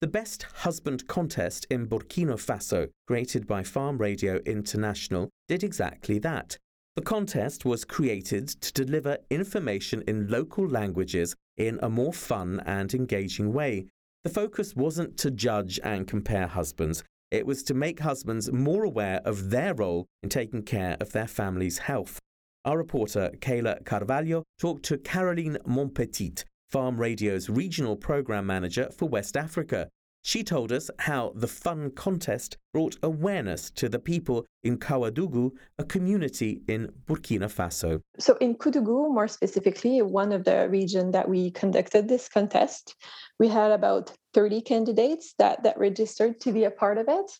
[0.00, 6.58] The Best Husband contest in Burkina Faso, created by Farm Radio International, did exactly that.
[6.94, 12.94] The contest was created to deliver information in local languages in a more fun and
[12.94, 13.86] engaging way.
[14.22, 19.20] The focus wasn't to judge and compare husbands, it was to make husbands more aware
[19.24, 22.20] of their role in taking care of their family's health.
[22.66, 29.34] Our reporter, Kayla Carvalho, talked to Caroline Montpetit, Farm Radio's regional program manager for West
[29.34, 29.88] Africa.
[30.22, 35.84] She told us how the fun contest brought awareness to the people in Koudougou, a
[35.84, 38.02] community in Burkina Faso.
[38.18, 42.94] So, in Koudougou, more specifically, one of the regions that we conducted this contest,
[43.38, 47.32] we had about 30 candidates that, that registered to be a part of it.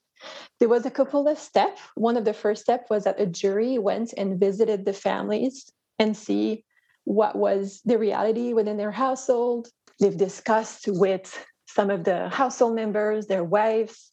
[0.59, 1.81] There was a couple of steps.
[1.95, 6.17] One of the first steps was that a jury went and visited the families and
[6.17, 6.65] see
[7.05, 9.69] what was the reality within their household.
[9.99, 14.13] They've discussed with some of the household members, their wives.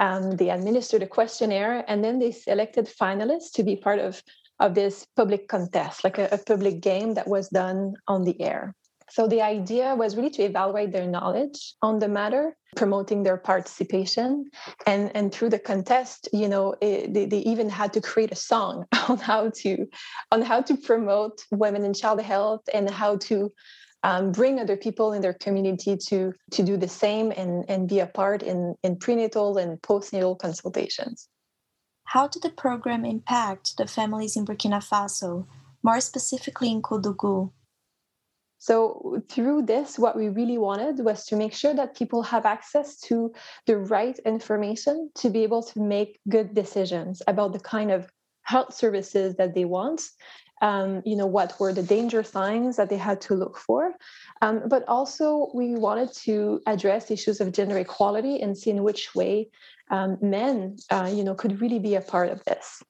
[0.00, 4.22] Um, they administered a questionnaire, and then they selected finalists to be part of,
[4.60, 8.74] of this public contest, like a, a public game that was done on the air.
[9.12, 14.50] So the idea was really to evaluate their knowledge on the matter, promoting their participation,
[14.86, 18.40] and and through the contest, you know, it, they, they even had to create a
[18.50, 19.86] song on how to
[20.32, 23.52] on how to promote women and child health and how to
[24.02, 28.00] um, bring other people in their community to to do the same and and be
[28.00, 31.28] a part in in prenatal and postnatal consultations.
[32.04, 35.46] How did the program impact the families in Burkina Faso,
[35.82, 37.52] more specifically in Koudougou?
[38.62, 42.96] So, through this, what we really wanted was to make sure that people have access
[43.08, 43.32] to
[43.66, 48.08] the right information to be able to make good decisions about the kind of
[48.44, 50.02] health services that they want.
[50.60, 53.94] Um, you know, what were the danger signs that they had to look for.
[54.42, 59.12] Um, but also, we wanted to address issues of gender equality and see in which
[59.12, 59.50] way
[59.90, 62.80] um, men, uh, you know, could really be a part of this.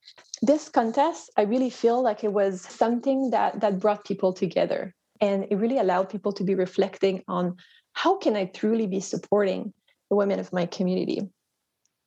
[0.42, 5.46] This contest, I really feel like it was something that that brought people together and
[5.50, 7.56] it really allowed people to be reflecting on
[7.94, 9.72] how can i truly be supporting
[10.10, 11.20] the women of my community?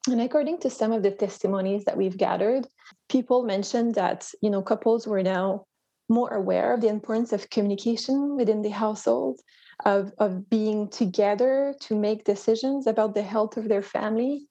[0.08, 2.68] And according to some of the testimonies that we've gathered
[3.10, 5.66] people mentioned that you know couples were now
[6.10, 9.40] more aware of the importance of communication within the household
[9.86, 14.48] of, of being together to make decisions about the health of their family.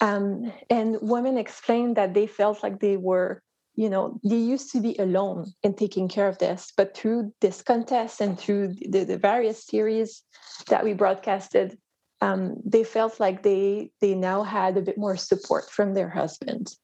[0.00, 3.42] Um, and women explained that they felt like they were
[3.74, 7.62] you know they used to be alone in taking care of this but through this
[7.62, 10.22] contest and through the, the various series
[10.68, 11.78] that we broadcasted
[12.20, 16.74] um, they felt like they they now had a bit more support from their husband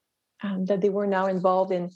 [0.43, 1.91] um, that they were now involved in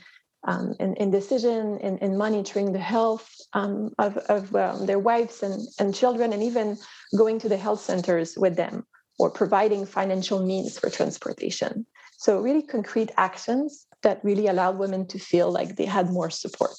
[0.44, 5.40] um, in, in, decision in, in, monitoring the health um, of, of um, their wives
[5.40, 6.76] and, and children and even
[7.16, 8.84] going to the health centers with them
[9.20, 11.86] or providing financial means for transportation.
[12.16, 16.74] So, really concrete actions that really allowed women to feel like they had more support.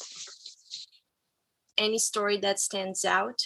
[1.78, 3.40] Any story that stands out?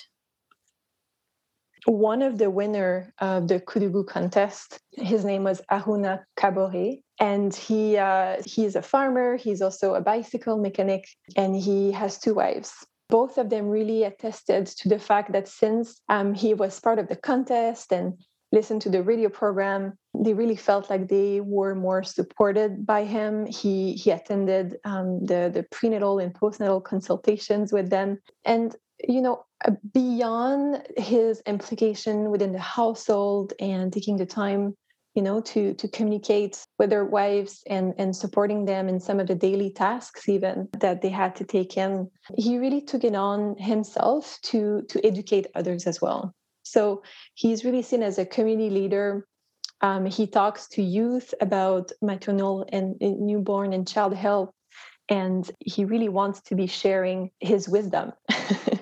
[1.86, 7.97] One of the winner of the Koudougou contest, his name was Aruna Kabore, and he
[7.97, 9.38] uh, he is a farmer.
[9.38, 11.07] He's also a bicycle mechanic,
[11.38, 12.73] and he has two wives.
[13.09, 17.07] Both of them really attested to the fact that since um, he was part of
[17.07, 18.19] the contest and
[18.51, 23.45] listened to the radio program, they really felt like they were more supported by him.
[23.45, 28.76] He he attended um, the the prenatal and postnatal consultations with them, and
[29.07, 34.76] you know uh, beyond his implication within the household and taking the time
[35.15, 39.28] you know to to communicate with their wives and and supporting them in some of
[39.28, 43.55] the daily tasks even that they had to take in he really took it on
[43.57, 46.36] himself to to educate others as well
[46.68, 47.01] so
[47.34, 49.26] he's really seen as a community leader.
[49.82, 54.51] Um, he talks to youth about maternal and, newborn and child health,
[55.09, 58.13] and he really wants to be sharing his wisdom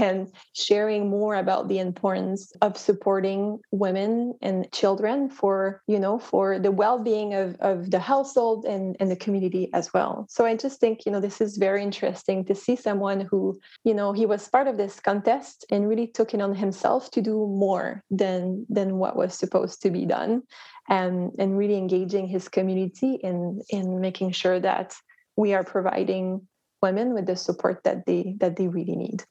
[0.00, 6.58] and sharing more about the importance of supporting women and children for you know for
[6.58, 10.26] the well-being of, of the household and, and the community as well.
[10.28, 13.94] So i just think you know this is very interesting to see someone who you
[13.94, 17.46] know he was part of this contest and really took it on himself to do
[17.46, 20.42] more than than what was supposed to be done
[20.88, 24.94] and and really engaging his community in in making sure that
[25.36, 26.46] we are providing
[26.82, 29.24] women with the support that they that they really need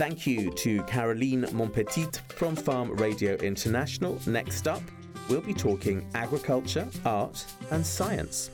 [0.00, 4.18] Thank you to Caroline Montpetit from Farm Radio International.
[4.26, 4.80] Next up,
[5.28, 8.50] we'll be talking agriculture, art, and science.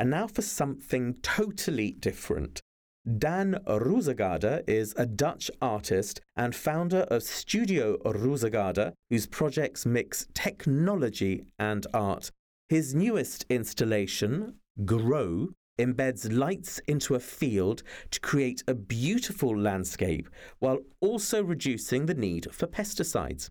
[0.00, 2.60] And now for something totally different.
[3.18, 11.44] Daan Roosegaarde is a Dutch artist and founder of Studio Roosegaarde, whose projects mix technology
[11.56, 12.32] and art.
[12.68, 15.50] His newest installation, Grow,
[15.80, 20.28] embeds lights into a field to create a beautiful landscape
[20.58, 23.50] while also reducing the need for pesticides.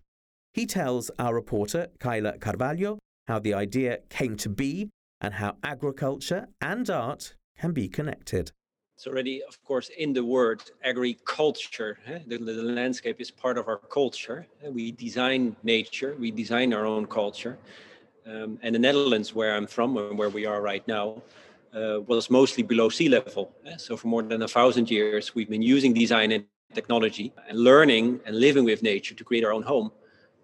[0.52, 6.48] He tells our reporter, Kyla Carvalho, how the idea came to be and how agriculture
[6.60, 8.52] and art can be connected.
[8.96, 11.98] It's already, of course, in the word agriculture.
[12.26, 14.46] The, the, landscape is part of our culture.
[14.62, 17.56] We design nature, we design our own culture.
[18.26, 21.22] Um, and the Netherlands, where I'm from and where we are right now,
[21.74, 23.52] uh, was mostly below sea level.
[23.76, 26.44] So for more than a thousand years, we've been using design and
[26.74, 29.90] technology and learning and living with nature to create our own home.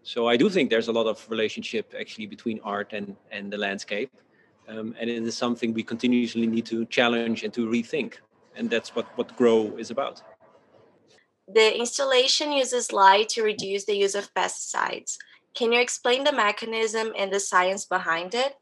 [0.02, 3.58] So I do think there's a lot of relationship actually between art and, and the
[3.58, 4.10] landscape.
[4.68, 8.14] Um, and it is something we continuously need to challenge and to rethink.
[8.56, 10.22] And that's what, what Grow is about.
[11.48, 15.16] The installation uses light to reduce the use of pesticides.
[15.54, 18.54] Can you explain the mechanism and the science behind it?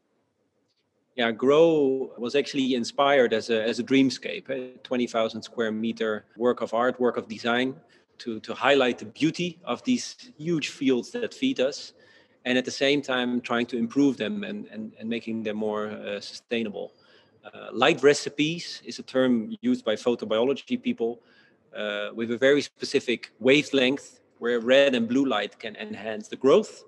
[1.15, 6.61] Yeah, Grow was actually inspired as a, as a dreamscape, a 20,000 square meter work
[6.61, 7.75] of art, work of design
[8.17, 11.93] to, to highlight the beauty of these huge fields that feed us.
[12.43, 15.87] And at the same time, trying to improve them and, and, and making them more
[15.87, 16.91] uh, sustainable.
[17.45, 21.21] Uh, light recipes is a term used by photobiology people
[21.75, 26.83] uh, with a very specific wavelength where red and blue light can enhance the growth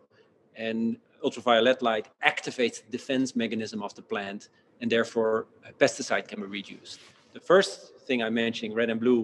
[0.56, 0.98] and
[1.28, 4.42] ultraviolet light activates the defense mechanism of the plant
[4.80, 5.34] and therefore
[5.82, 7.00] pesticide can be reduced.
[7.34, 7.74] The first
[8.08, 9.22] thing I'm mentioning, red and blue,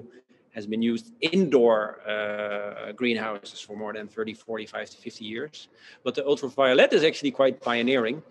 [0.56, 1.78] has been used indoor
[2.08, 5.68] uh, greenhouses for more than 30, 45 to 50 years.
[6.04, 8.22] But the ultraviolet is actually quite pioneering.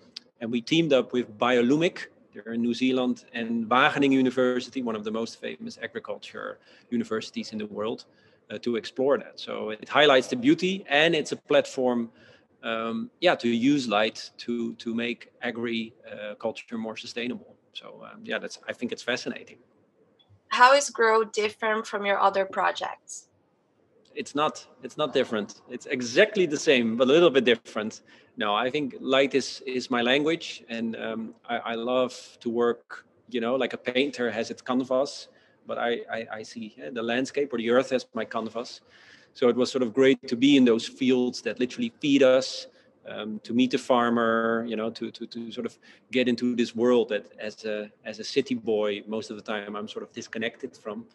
[0.40, 1.96] And we teamed up with Biolumic,
[2.32, 6.58] they're in New Zealand, and Wageningen University, one of the most famous agriculture
[6.90, 8.04] universities in the world,
[8.50, 9.40] uh, to explore that.
[9.46, 12.10] So it highlights the beauty and it's a platform
[12.62, 17.56] um, yeah, to use light to to make agriculture uh, more sustainable.
[17.72, 19.58] So um, yeah, that's I think it's fascinating.
[20.48, 23.28] How is Grow different from your other projects?
[24.14, 24.66] It's not.
[24.82, 25.62] It's not different.
[25.70, 28.02] It's exactly the same, but a little bit different.
[28.36, 33.06] No, I think light is is my language, and um, I, I love to work.
[33.30, 35.28] You know, like a painter has its canvas,
[35.66, 38.82] but I I, I see yeah, the landscape or the earth as my canvas
[39.34, 42.66] so it was sort of great to be in those fields that literally feed us,
[43.08, 45.78] um, to meet the farmer, you know, to, to, to sort of
[46.10, 49.74] get into this world that as a, as a city boy, most of the time
[49.74, 51.06] I'm sort of disconnected from.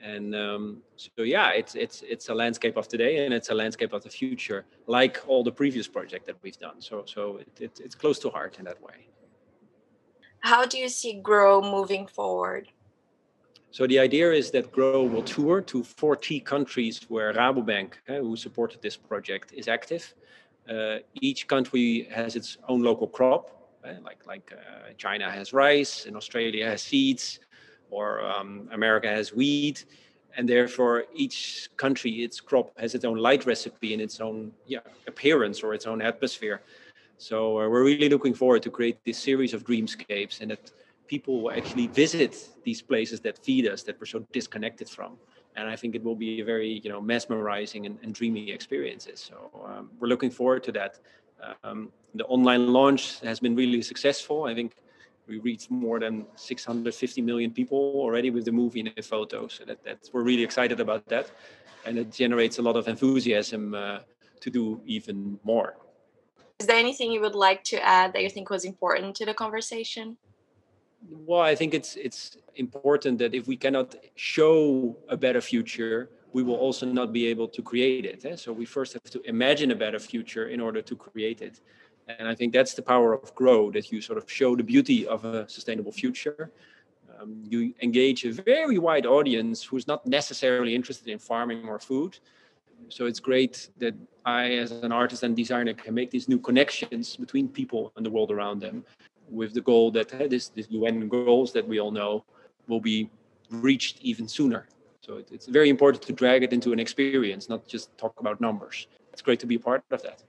[0.00, 3.92] And um, so, yeah, it's, it's, it's a landscape of today and it's a landscape
[3.92, 6.80] of the future, like all the previous project that we've done.
[6.80, 9.08] So, so it, it, it's close to heart in that way.
[10.40, 12.68] How do you see Grow moving forward?
[13.70, 18.34] So the idea is that Grow will tour to 40 countries where Rabobank, uh, who
[18.34, 20.14] supported this project, is active.
[20.68, 23.50] Uh, each country has its own local crop,
[23.84, 27.40] uh, like like uh, China has rice, and Australia has seeds,
[27.90, 29.84] or um, America has wheat,
[30.36, 34.80] and therefore each country, its crop has its own light recipe and its own yeah,
[35.06, 36.62] appearance or its own atmosphere.
[37.18, 40.70] So uh, we're really looking forward to create this series of dreamscapes, and that
[41.08, 45.16] people will actually visit these places that feed us that we're so disconnected from.
[45.56, 49.18] And i think it will be a very you know mesmerizing and, and dreamy experiences.
[49.28, 49.36] So
[49.68, 51.00] um, we're looking forward to that.
[51.64, 54.44] Um, the online launch has been really successful.
[54.44, 54.70] I think
[55.28, 59.54] we reached more than 650 million people already with the movie and the photos.
[59.58, 61.30] So that, we're really excited about that.
[61.84, 63.98] And it generates a lot of enthusiasm uh,
[64.40, 65.76] to do even more.
[66.58, 69.34] Is there anything you would like to add that you think was important to the
[69.34, 70.16] conversation
[71.06, 76.42] well i think it's it's important that if we cannot show a better future we
[76.42, 78.36] will also not be able to create it eh?
[78.36, 81.60] so we first have to imagine a better future in order to create it.
[82.08, 85.06] And i think that's the power of grow that you sort of show the beauty
[85.06, 86.50] of a sustainable future.
[87.20, 92.18] Um, you engage a very wide audience who's not necessarily interested in farming or food.
[92.88, 93.94] So it's great that
[94.24, 98.10] i as an artist and designer can make these new connections between people and the
[98.10, 98.84] world around them
[99.30, 102.24] with the goal that uh, this, this UN goals that we all know
[102.66, 103.10] will be
[103.50, 104.68] reached even sooner.
[105.00, 108.40] So it, it's very important to drag it into an experience, not just talk about
[108.40, 108.86] numbers.
[109.12, 110.22] It's great to be part of that.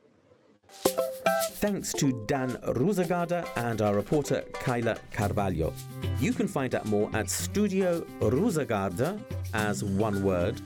[1.53, 5.73] Thanks to Daan Roosegaarde and our reporter Kyla Carvalho.
[6.19, 9.19] You can find out more at Studio Roosegaarde
[9.53, 10.61] as one word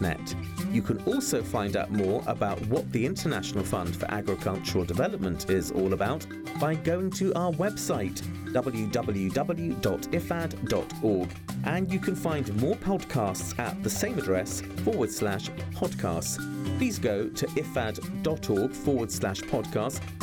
[0.00, 0.34] net.
[0.70, 5.70] You can also find out more about what the International Fund for Agricultural Development is
[5.72, 6.26] all about
[6.60, 8.20] by going to our website
[8.52, 9.30] www.ifad.org
[11.64, 16.38] and you can find more podcasts at the same address forward slash podcasts.
[16.78, 19.40] Please go to ifad.org forward slash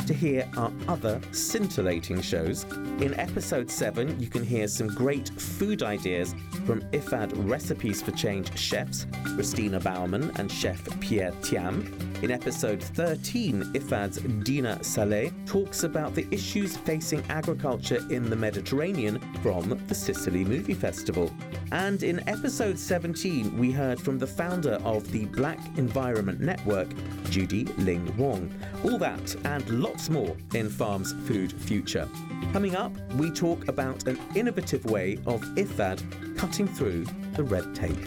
[0.06, 2.64] to hear our other scintillating shows.
[3.00, 8.56] In episode 7, you can hear some great food ideas from IFAD Recipes for Change
[8.58, 11.84] chefs Christina Bauman and chef Pierre Thiam.
[12.22, 19.20] In episode 13, IFAD's Dina Saleh talks about the issues facing agriculture in the Mediterranean
[19.42, 21.30] from the Sicily Movie Festival.
[21.70, 26.88] And in episode 17, we heard from the founder of the Black Environment Network,
[27.28, 28.50] Judy Ling Wong.
[28.84, 32.08] All that and lots more in Farm's Food Future.
[32.52, 37.04] Coming up, we talk about an innovative way of IFAD cutting through
[37.34, 37.98] the red tape.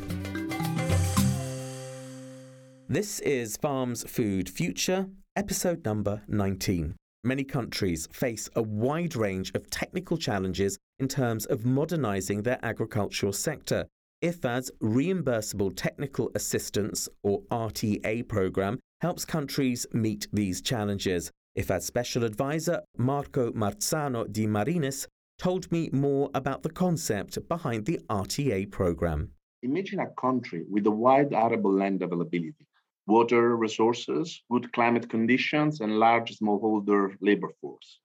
[2.89, 6.95] This is Farm's Food Future, episode number 19.
[7.24, 13.32] Many countries face a wide range of technical challenges in terms of modernising their agricultural
[13.32, 13.86] sector.
[14.24, 21.30] IFAD's Reimbursable Technical Assistance, or RTA programme, helps countries meet these challenges.
[21.59, 25.05] IFAD Special Advisor Marco Marzano di Marinis
[25.38, 29.30] told me more about the concept behind the RTA programme.
[29.61, 32.65] Imagine a country with a wide arable land availability
[33.08, 37.99] water resources, good climate conditions, and large smallholder labor force.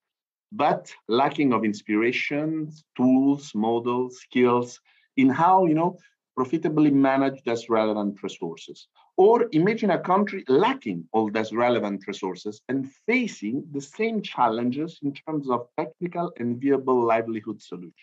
[0.52, 4.80] But lacking of inspiration, tools, models, skills
[5.16, 5.98] in how, you know,
[6.36, 8.88] profitably manage these relevant resources.
[9.16, 15.14] Or imagine a country lacking all these relevant resources and facing the same challenges in
[15.14, 17.94] terms of technical and viable livelihood solutions.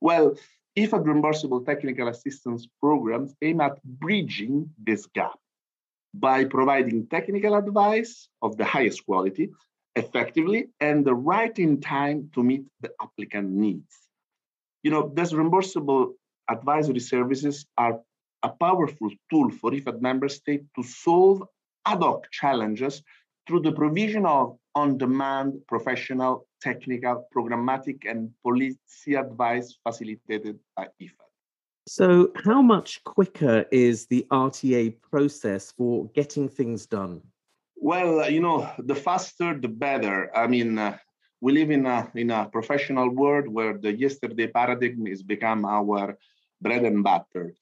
[0.00, 0.34] Well,
[0.76, 5.38] IFAD reimbursable technical assistance programs aim at bridging this gap
[6.14, 9.50] by providing technical advice of the highest quality
[9.96, 13.94] effectively and the right in time to meet the applicant needs.
[14.82, 16.12] You know, these reimbursable
[16.48, 18.00] advisory services are
[18.42, 21.42] a powerful tool for IFAD member state to solve
[21.84, 23.02] ad hoc challenges
[23.46, 31.27] through the provision of on-demand professional, technical, programmatic, and policy advice facilitated by IFAD.
[31.88, 37.22] So, how much quicker is the RTA process for getting things done?
[37.76, 40.30] Well, you know, the faster the better.
[40.36, 40.98] I mean, uh,
[41.40, 46.18] we live in a in a professional world where the yesterday paradigm is become our
[46.60, 47.54] bread and butter.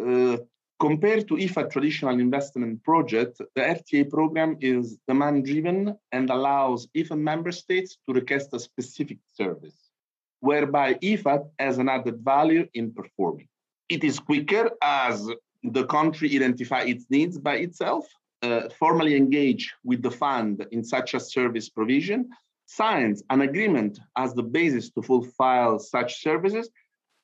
[0.00, 0.36] Uh,
[0.78, 7.18] compared to IFA traditional investment project, the RTA program is demand driven and allows IFA
[7.18, 9.90] member states to request a specific service,
[10.38, 13.48] whereby IFA has an added value in performing.
[13.88, 15.28] It is quicker as
[15.62, 18.06] the country identify its needs by itself,
[18.42, 22.30] uh, formally engage with the fund in such a service provision,
[22.66, 26.70] signs an agreement as the basis to fulfill such services,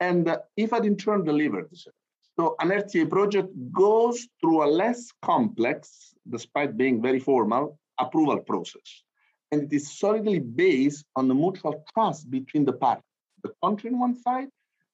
[0.00, 1.94] and uh, IFAD in turn delivered the service.
[2.38, 9.02] So an RTA project goes through a less complex, despite being very formal, approval process.
[9.50, 13.02] And it is solidly based on the mutual trust between the parties,
[13.42, 14.48] the country on one side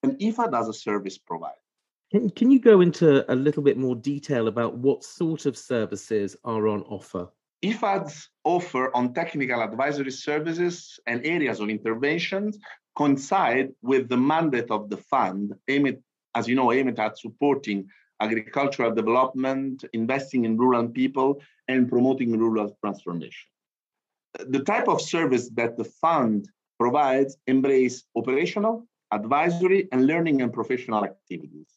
[0.05, 1.55] and IFAD as a service provider.
[2.13, 6.37] Can, can you go into a little bit more detail about what sort of services
[6.45, 7.29] are on offer?
[7.65, 12.59] IFAD's offer on technical advisory services and areas of interventions
[12.95, 15.99] coincide with the mandate of the fund, aimed,
[16.35, 17.89] as you know, aimed at supporting
[18.21, 23.49] agricultural development, investing in rural people, and promoting rural transformation.
[24.47, 26.49] The type of service that the fund
[26.79, 31.69] provides embrace operational, advisory, and learning and professional activities.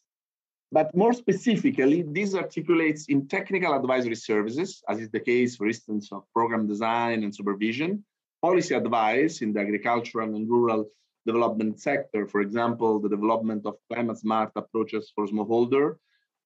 [0.70, 6.12] But more specifically, this articulates in technical advisory services, as is the case, for instance,
[6.12, 8.04] of program design and supervision,
[8.42, 10.90] policy advice in the agricultural and rural
[11.26, 15.96] development sector, for example, the development of climate smart approaches for smallholder,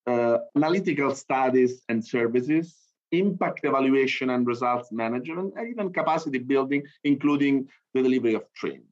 [0.07, 2.77] uh, analytical studies and services,
[3.13, 8.92] impact evaluation and results management, and even capacity building, including the delivery of training.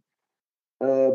[0.81, 1.11] Uh,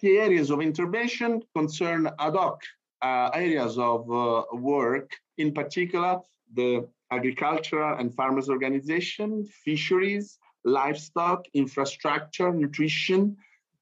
[0.00, 2.62] the areas of intervention concern ad hoc
[3.02, 6.18] uh, areas of uh, work, in particular,
[6.54, 13.36] the agricultural and farmers organization, fisheries, livestock, infrastructure, nutrition,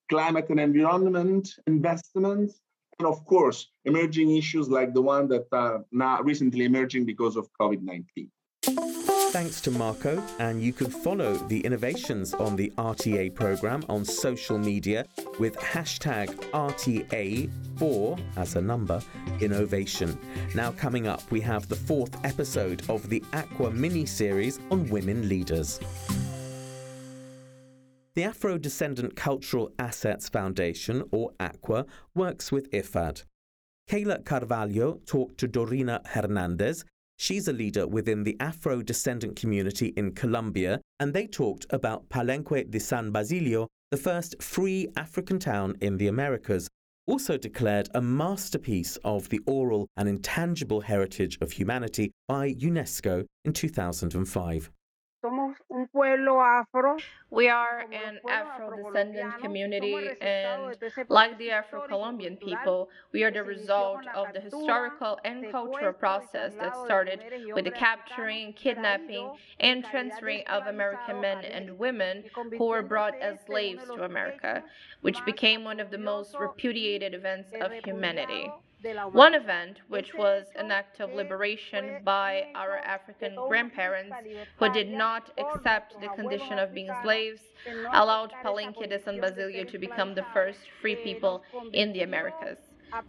[0.08, 2.60] climate and environment, investments,
[2.98, 7.48] and of course, emerging issues like the one that are now recently emerging because of
[7.60, 8.28] COVID-19.
[9.36, 14.56] Thanks to Marco, and you can follow the innovations on the RTA program on social
[14.56, 15.04] media
[15.38, 18.98] with hashtag RTA4 as a number
[19.42, 20.18] innovation.
[20.54, 25.28] Now, coming up, we have the fourth episode of the ACUA mini series on women
[25.28, 25.80] leaders.
[28.14, 33.24] The Afro Descendant Cultural Assets Foundation, or ACUA, works with IFAD.
[33.90, 36.86] Kayla Carvalho talked to Dorina Hernandez.
[37.18, 42.70] She's a leader within the Afro descendant community in Colombia, and they talked about Palenque
[42.70, 46.68] de San Basilio, the first free African town in the Americas,
[47.06, 53.52] also declared a masterpiece of the oral and intangible heritage of humanity by UNESCO in
[53.52, 54.70] 2005.
[55.92, 60.76] We are an Afro descendant community, and
[61.08, 66.54] like the Afro Colombian people, we are the result of the historical and cultural process
[66.54, 67.20] that started
[67.54, 69.30] with the capturing, kidnapping,
[69.60, 72.24] and transferring of American men and women
[72.58, 74.62] who were brought as slaves to America,
[75.02, 78.50] which became one of the most repudiated events of humanity.
[79.12, 84.14] One event, which was an act of liberation by our African grandparents
[84.58, 87.40] who did not accept the condition of being slaves,
[87.92, 92.58] allowed Palenque de San Basilio to become the first free people in the Americas.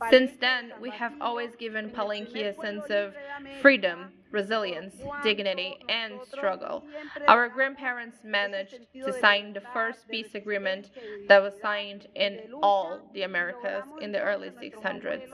[0.09, 3.13] Since then, we have always given Palenque a sense of
[3.61, 6.83] freedom, resilience, dignity, and struggle.
[7.27, 10.89] Our grandparents managed to sign the first peace agreement
[11.27, 15.29] that was signed in all the Americas in the early 600s.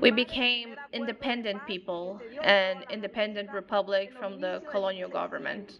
[0.00, 5.78] We became independent people, an independent republic from the colonial government.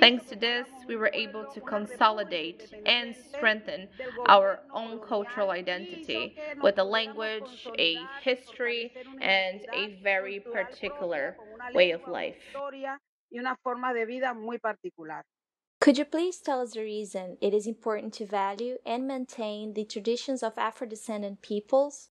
[0.00, 3.88] Thanks to this, we were able to consolidate and strengthen
[4.26, 11.36] our own cultural identity with a language, a history, and a very particular
[11.70, 12.38] way of life.
[15.82, 19.84] Could you please tell us the reason it is important to value and maintain the
[19.84, 22.08] traditions of Afro descendant peoples?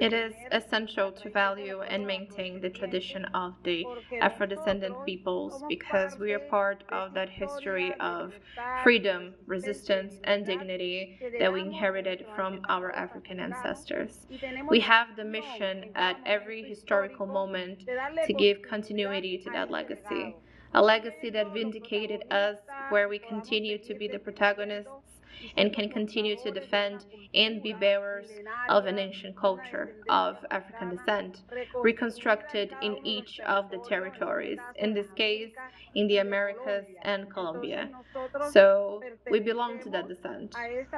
[0.00, 3.84] It is essential to value and maintain the tradition of the
[4.20, 8.34] Afro descendant peoples because we are part of that history of
[8.74, 14.26] freedom, resistance, and dignity that we inherited from our African ancestors.
[14.68, 17.84] We have the mission at every historical moment
[18.22, 20.36] to give continuity to that legacy.
[20.74, 25.07] A legacy that vindicated us, where we continue to be the protagonists
[25.56, 27.04] and can continue to defend
[27.34, 28.28] and be bearers
[28.68, 31.42] of an ancient culture of African descent,
[31.82, 35.52] reconstructed in each of the territories, in this case,
[35.94, 37.88] in the Americas and Colombia.
[38.52, 40.54] So we belong to that descent.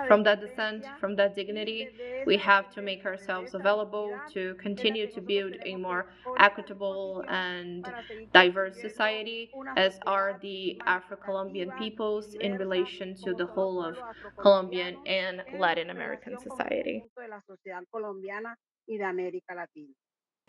[0.06, 1.90] From that descent, from that dignity,
[2.26, 6.06] we have to make ourselves available to continue to build a more
[6.38, 7.92] equitable and
[8.32, 13.96] diverse society, as are the Afro Colombian peoples in relation to the whole of
[14.38, 17.04] Colombian and Latin American society.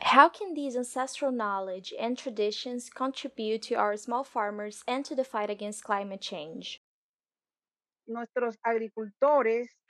[0.01, 5.23] How can these ancestral knowledge and traditions contribute to our small farmers and to the
[5.23, 6.81] fight against climate change?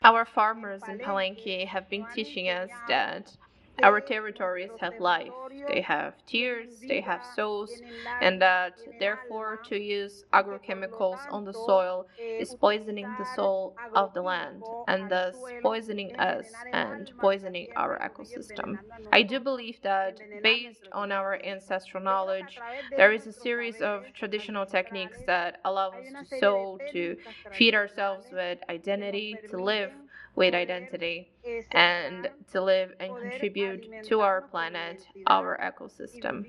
[0.03, 3.35] Our farmers in Palenque have been teaching us that
[3.83, 5.33] our territories have life,
[5.67, 7.81] they have tears, they have souls,
[8.19, 12.07] and that therefore to use agrochemicals on the soil
[12.37, 18.79] is poisoning the soul of the land and thus poisoning us and poisoning our ecosystem.
[19.11, 22.63] I do believe that based on our ancestral knowledge,
[22.95, 27.17] there is a series of traditional techniques that allow us to sow, to
[27.51, 29.91] feed ourselves with identity, to live
[30.35, 31.29] with identity
[31.71, 36.45] and to live and contribute to our planet, our ecosystem.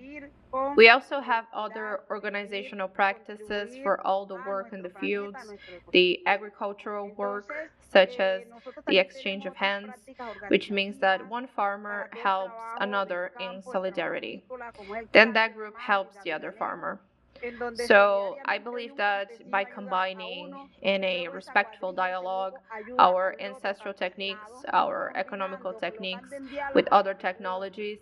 [0.77, 5.39] We also have other organizational practices for all the work in the fields,
[5.93, 7.51] the agricultural work,
[7.91, 8.43] such as
[8.87, 9.93] the exchange of hands,
[10.49, 14.45] which means that one farmer helps another in solidarity.
[15.13, 17.01] Then that group helps the other farmer.
[17.73, 22.59] So I believe that by combining in a respectful dialogue
[22.99, 26.31] our ancestral techniques, our economical techniques
[26.75, 27.99] with other technologies,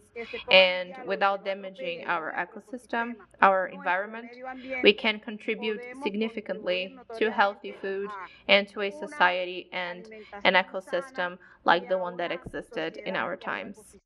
[0.51, 4.39] and without damaging our ecosystem, our environment,
[4.83, 8.15] we can contribute significantly to healthy food
[8.49, 10.09] and to a society and
[10.45, 13.97] an ecosystem like the one that existed in our times.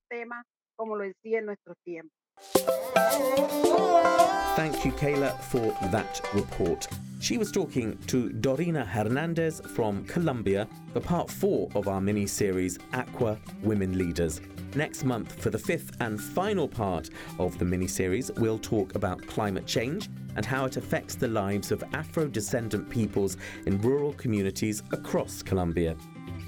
[4.56, 6.86] Thank you, Kayla, for that report.
[7.20, 12.78] She was talking to Dorina Hernandez from Colombia for part four of our mini series
[12.92, 14.40] ACUA Women Leaders.
[14.76, 19.26] Next month, for the fifth and final part of the mini series, we'll talk about
[19.26, 24.82] climate change and how it affects the lives of Afro descendant peoples in rural communities
[24.92, 25.96] across Colombia.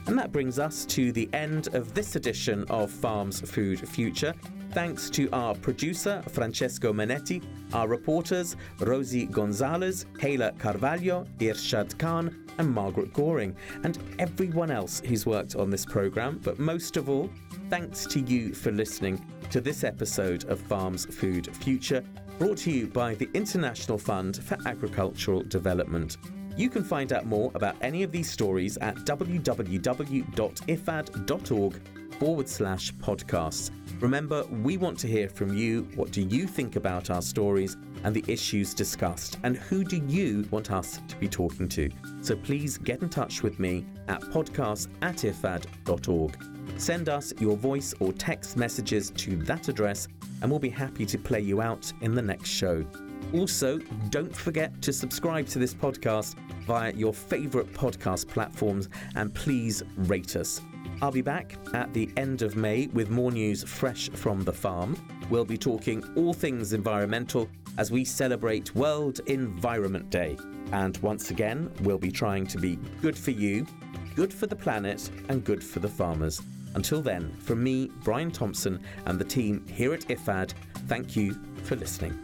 [0.06, 4.34] And that brings us to the end of this edition of Farms Food Future.
[4.70, 7.42] Thanks to our producer, Francesco Manetti,
[7.72, 15.26] our reporters, Rosie Gonzalez, Kayla Carvalho, Irshad Khan, and Margaret Goring, and everyone else who's
[15.26, 16.40] worked on this programme.
[16.42, 17.28] But most of all,
[17.68, 22.04] thanks to you for listening to this episode of Farms Food Future,
[22.38, 26.16] brought to you by the International Fund for Agricultural Development.
[26.56, 29.80] You can find out more about any of these stories at www.ifad.org
[32.18, 33.70] forward slash podcasts.
[34.00, 35.86] Remember, we want to hear from you.
[35.94, 39.38] What do you think about our stories and the issues discussed?
[39.42, 41.90] And who do you want us to be talking to?
[42.22, 46.36] So please get in touch with me at podcast at ifad.org.
[46.78, 50.08] Send us your voice or text messages to that address,
[50.42, 52.84] and we'll be happy to play you out in the next show.
[53.32, 53.78] Also,
[54.10, 56.36] don't forget to subscribe to this podcast
[56.66, 60.60] via your favourite podcast platforms and please rate us.
[61.02, 64.96] I'll be back at the end of May with more news fresh from the farm.
[65.28, 67.48] We'll be talking all things environmental
[67.78, 70.36] as we celebrate World Environment Day.
[70.72, 73.66] And once again, we'll be trying to be good for you,
[74.14, 76.40] good for the planet, and good for the farmers.
[76.74, 80.52] Until then, from me, Brian Thompson, and the team here at IFAD,
[80.86, 82.18] thank you for listening.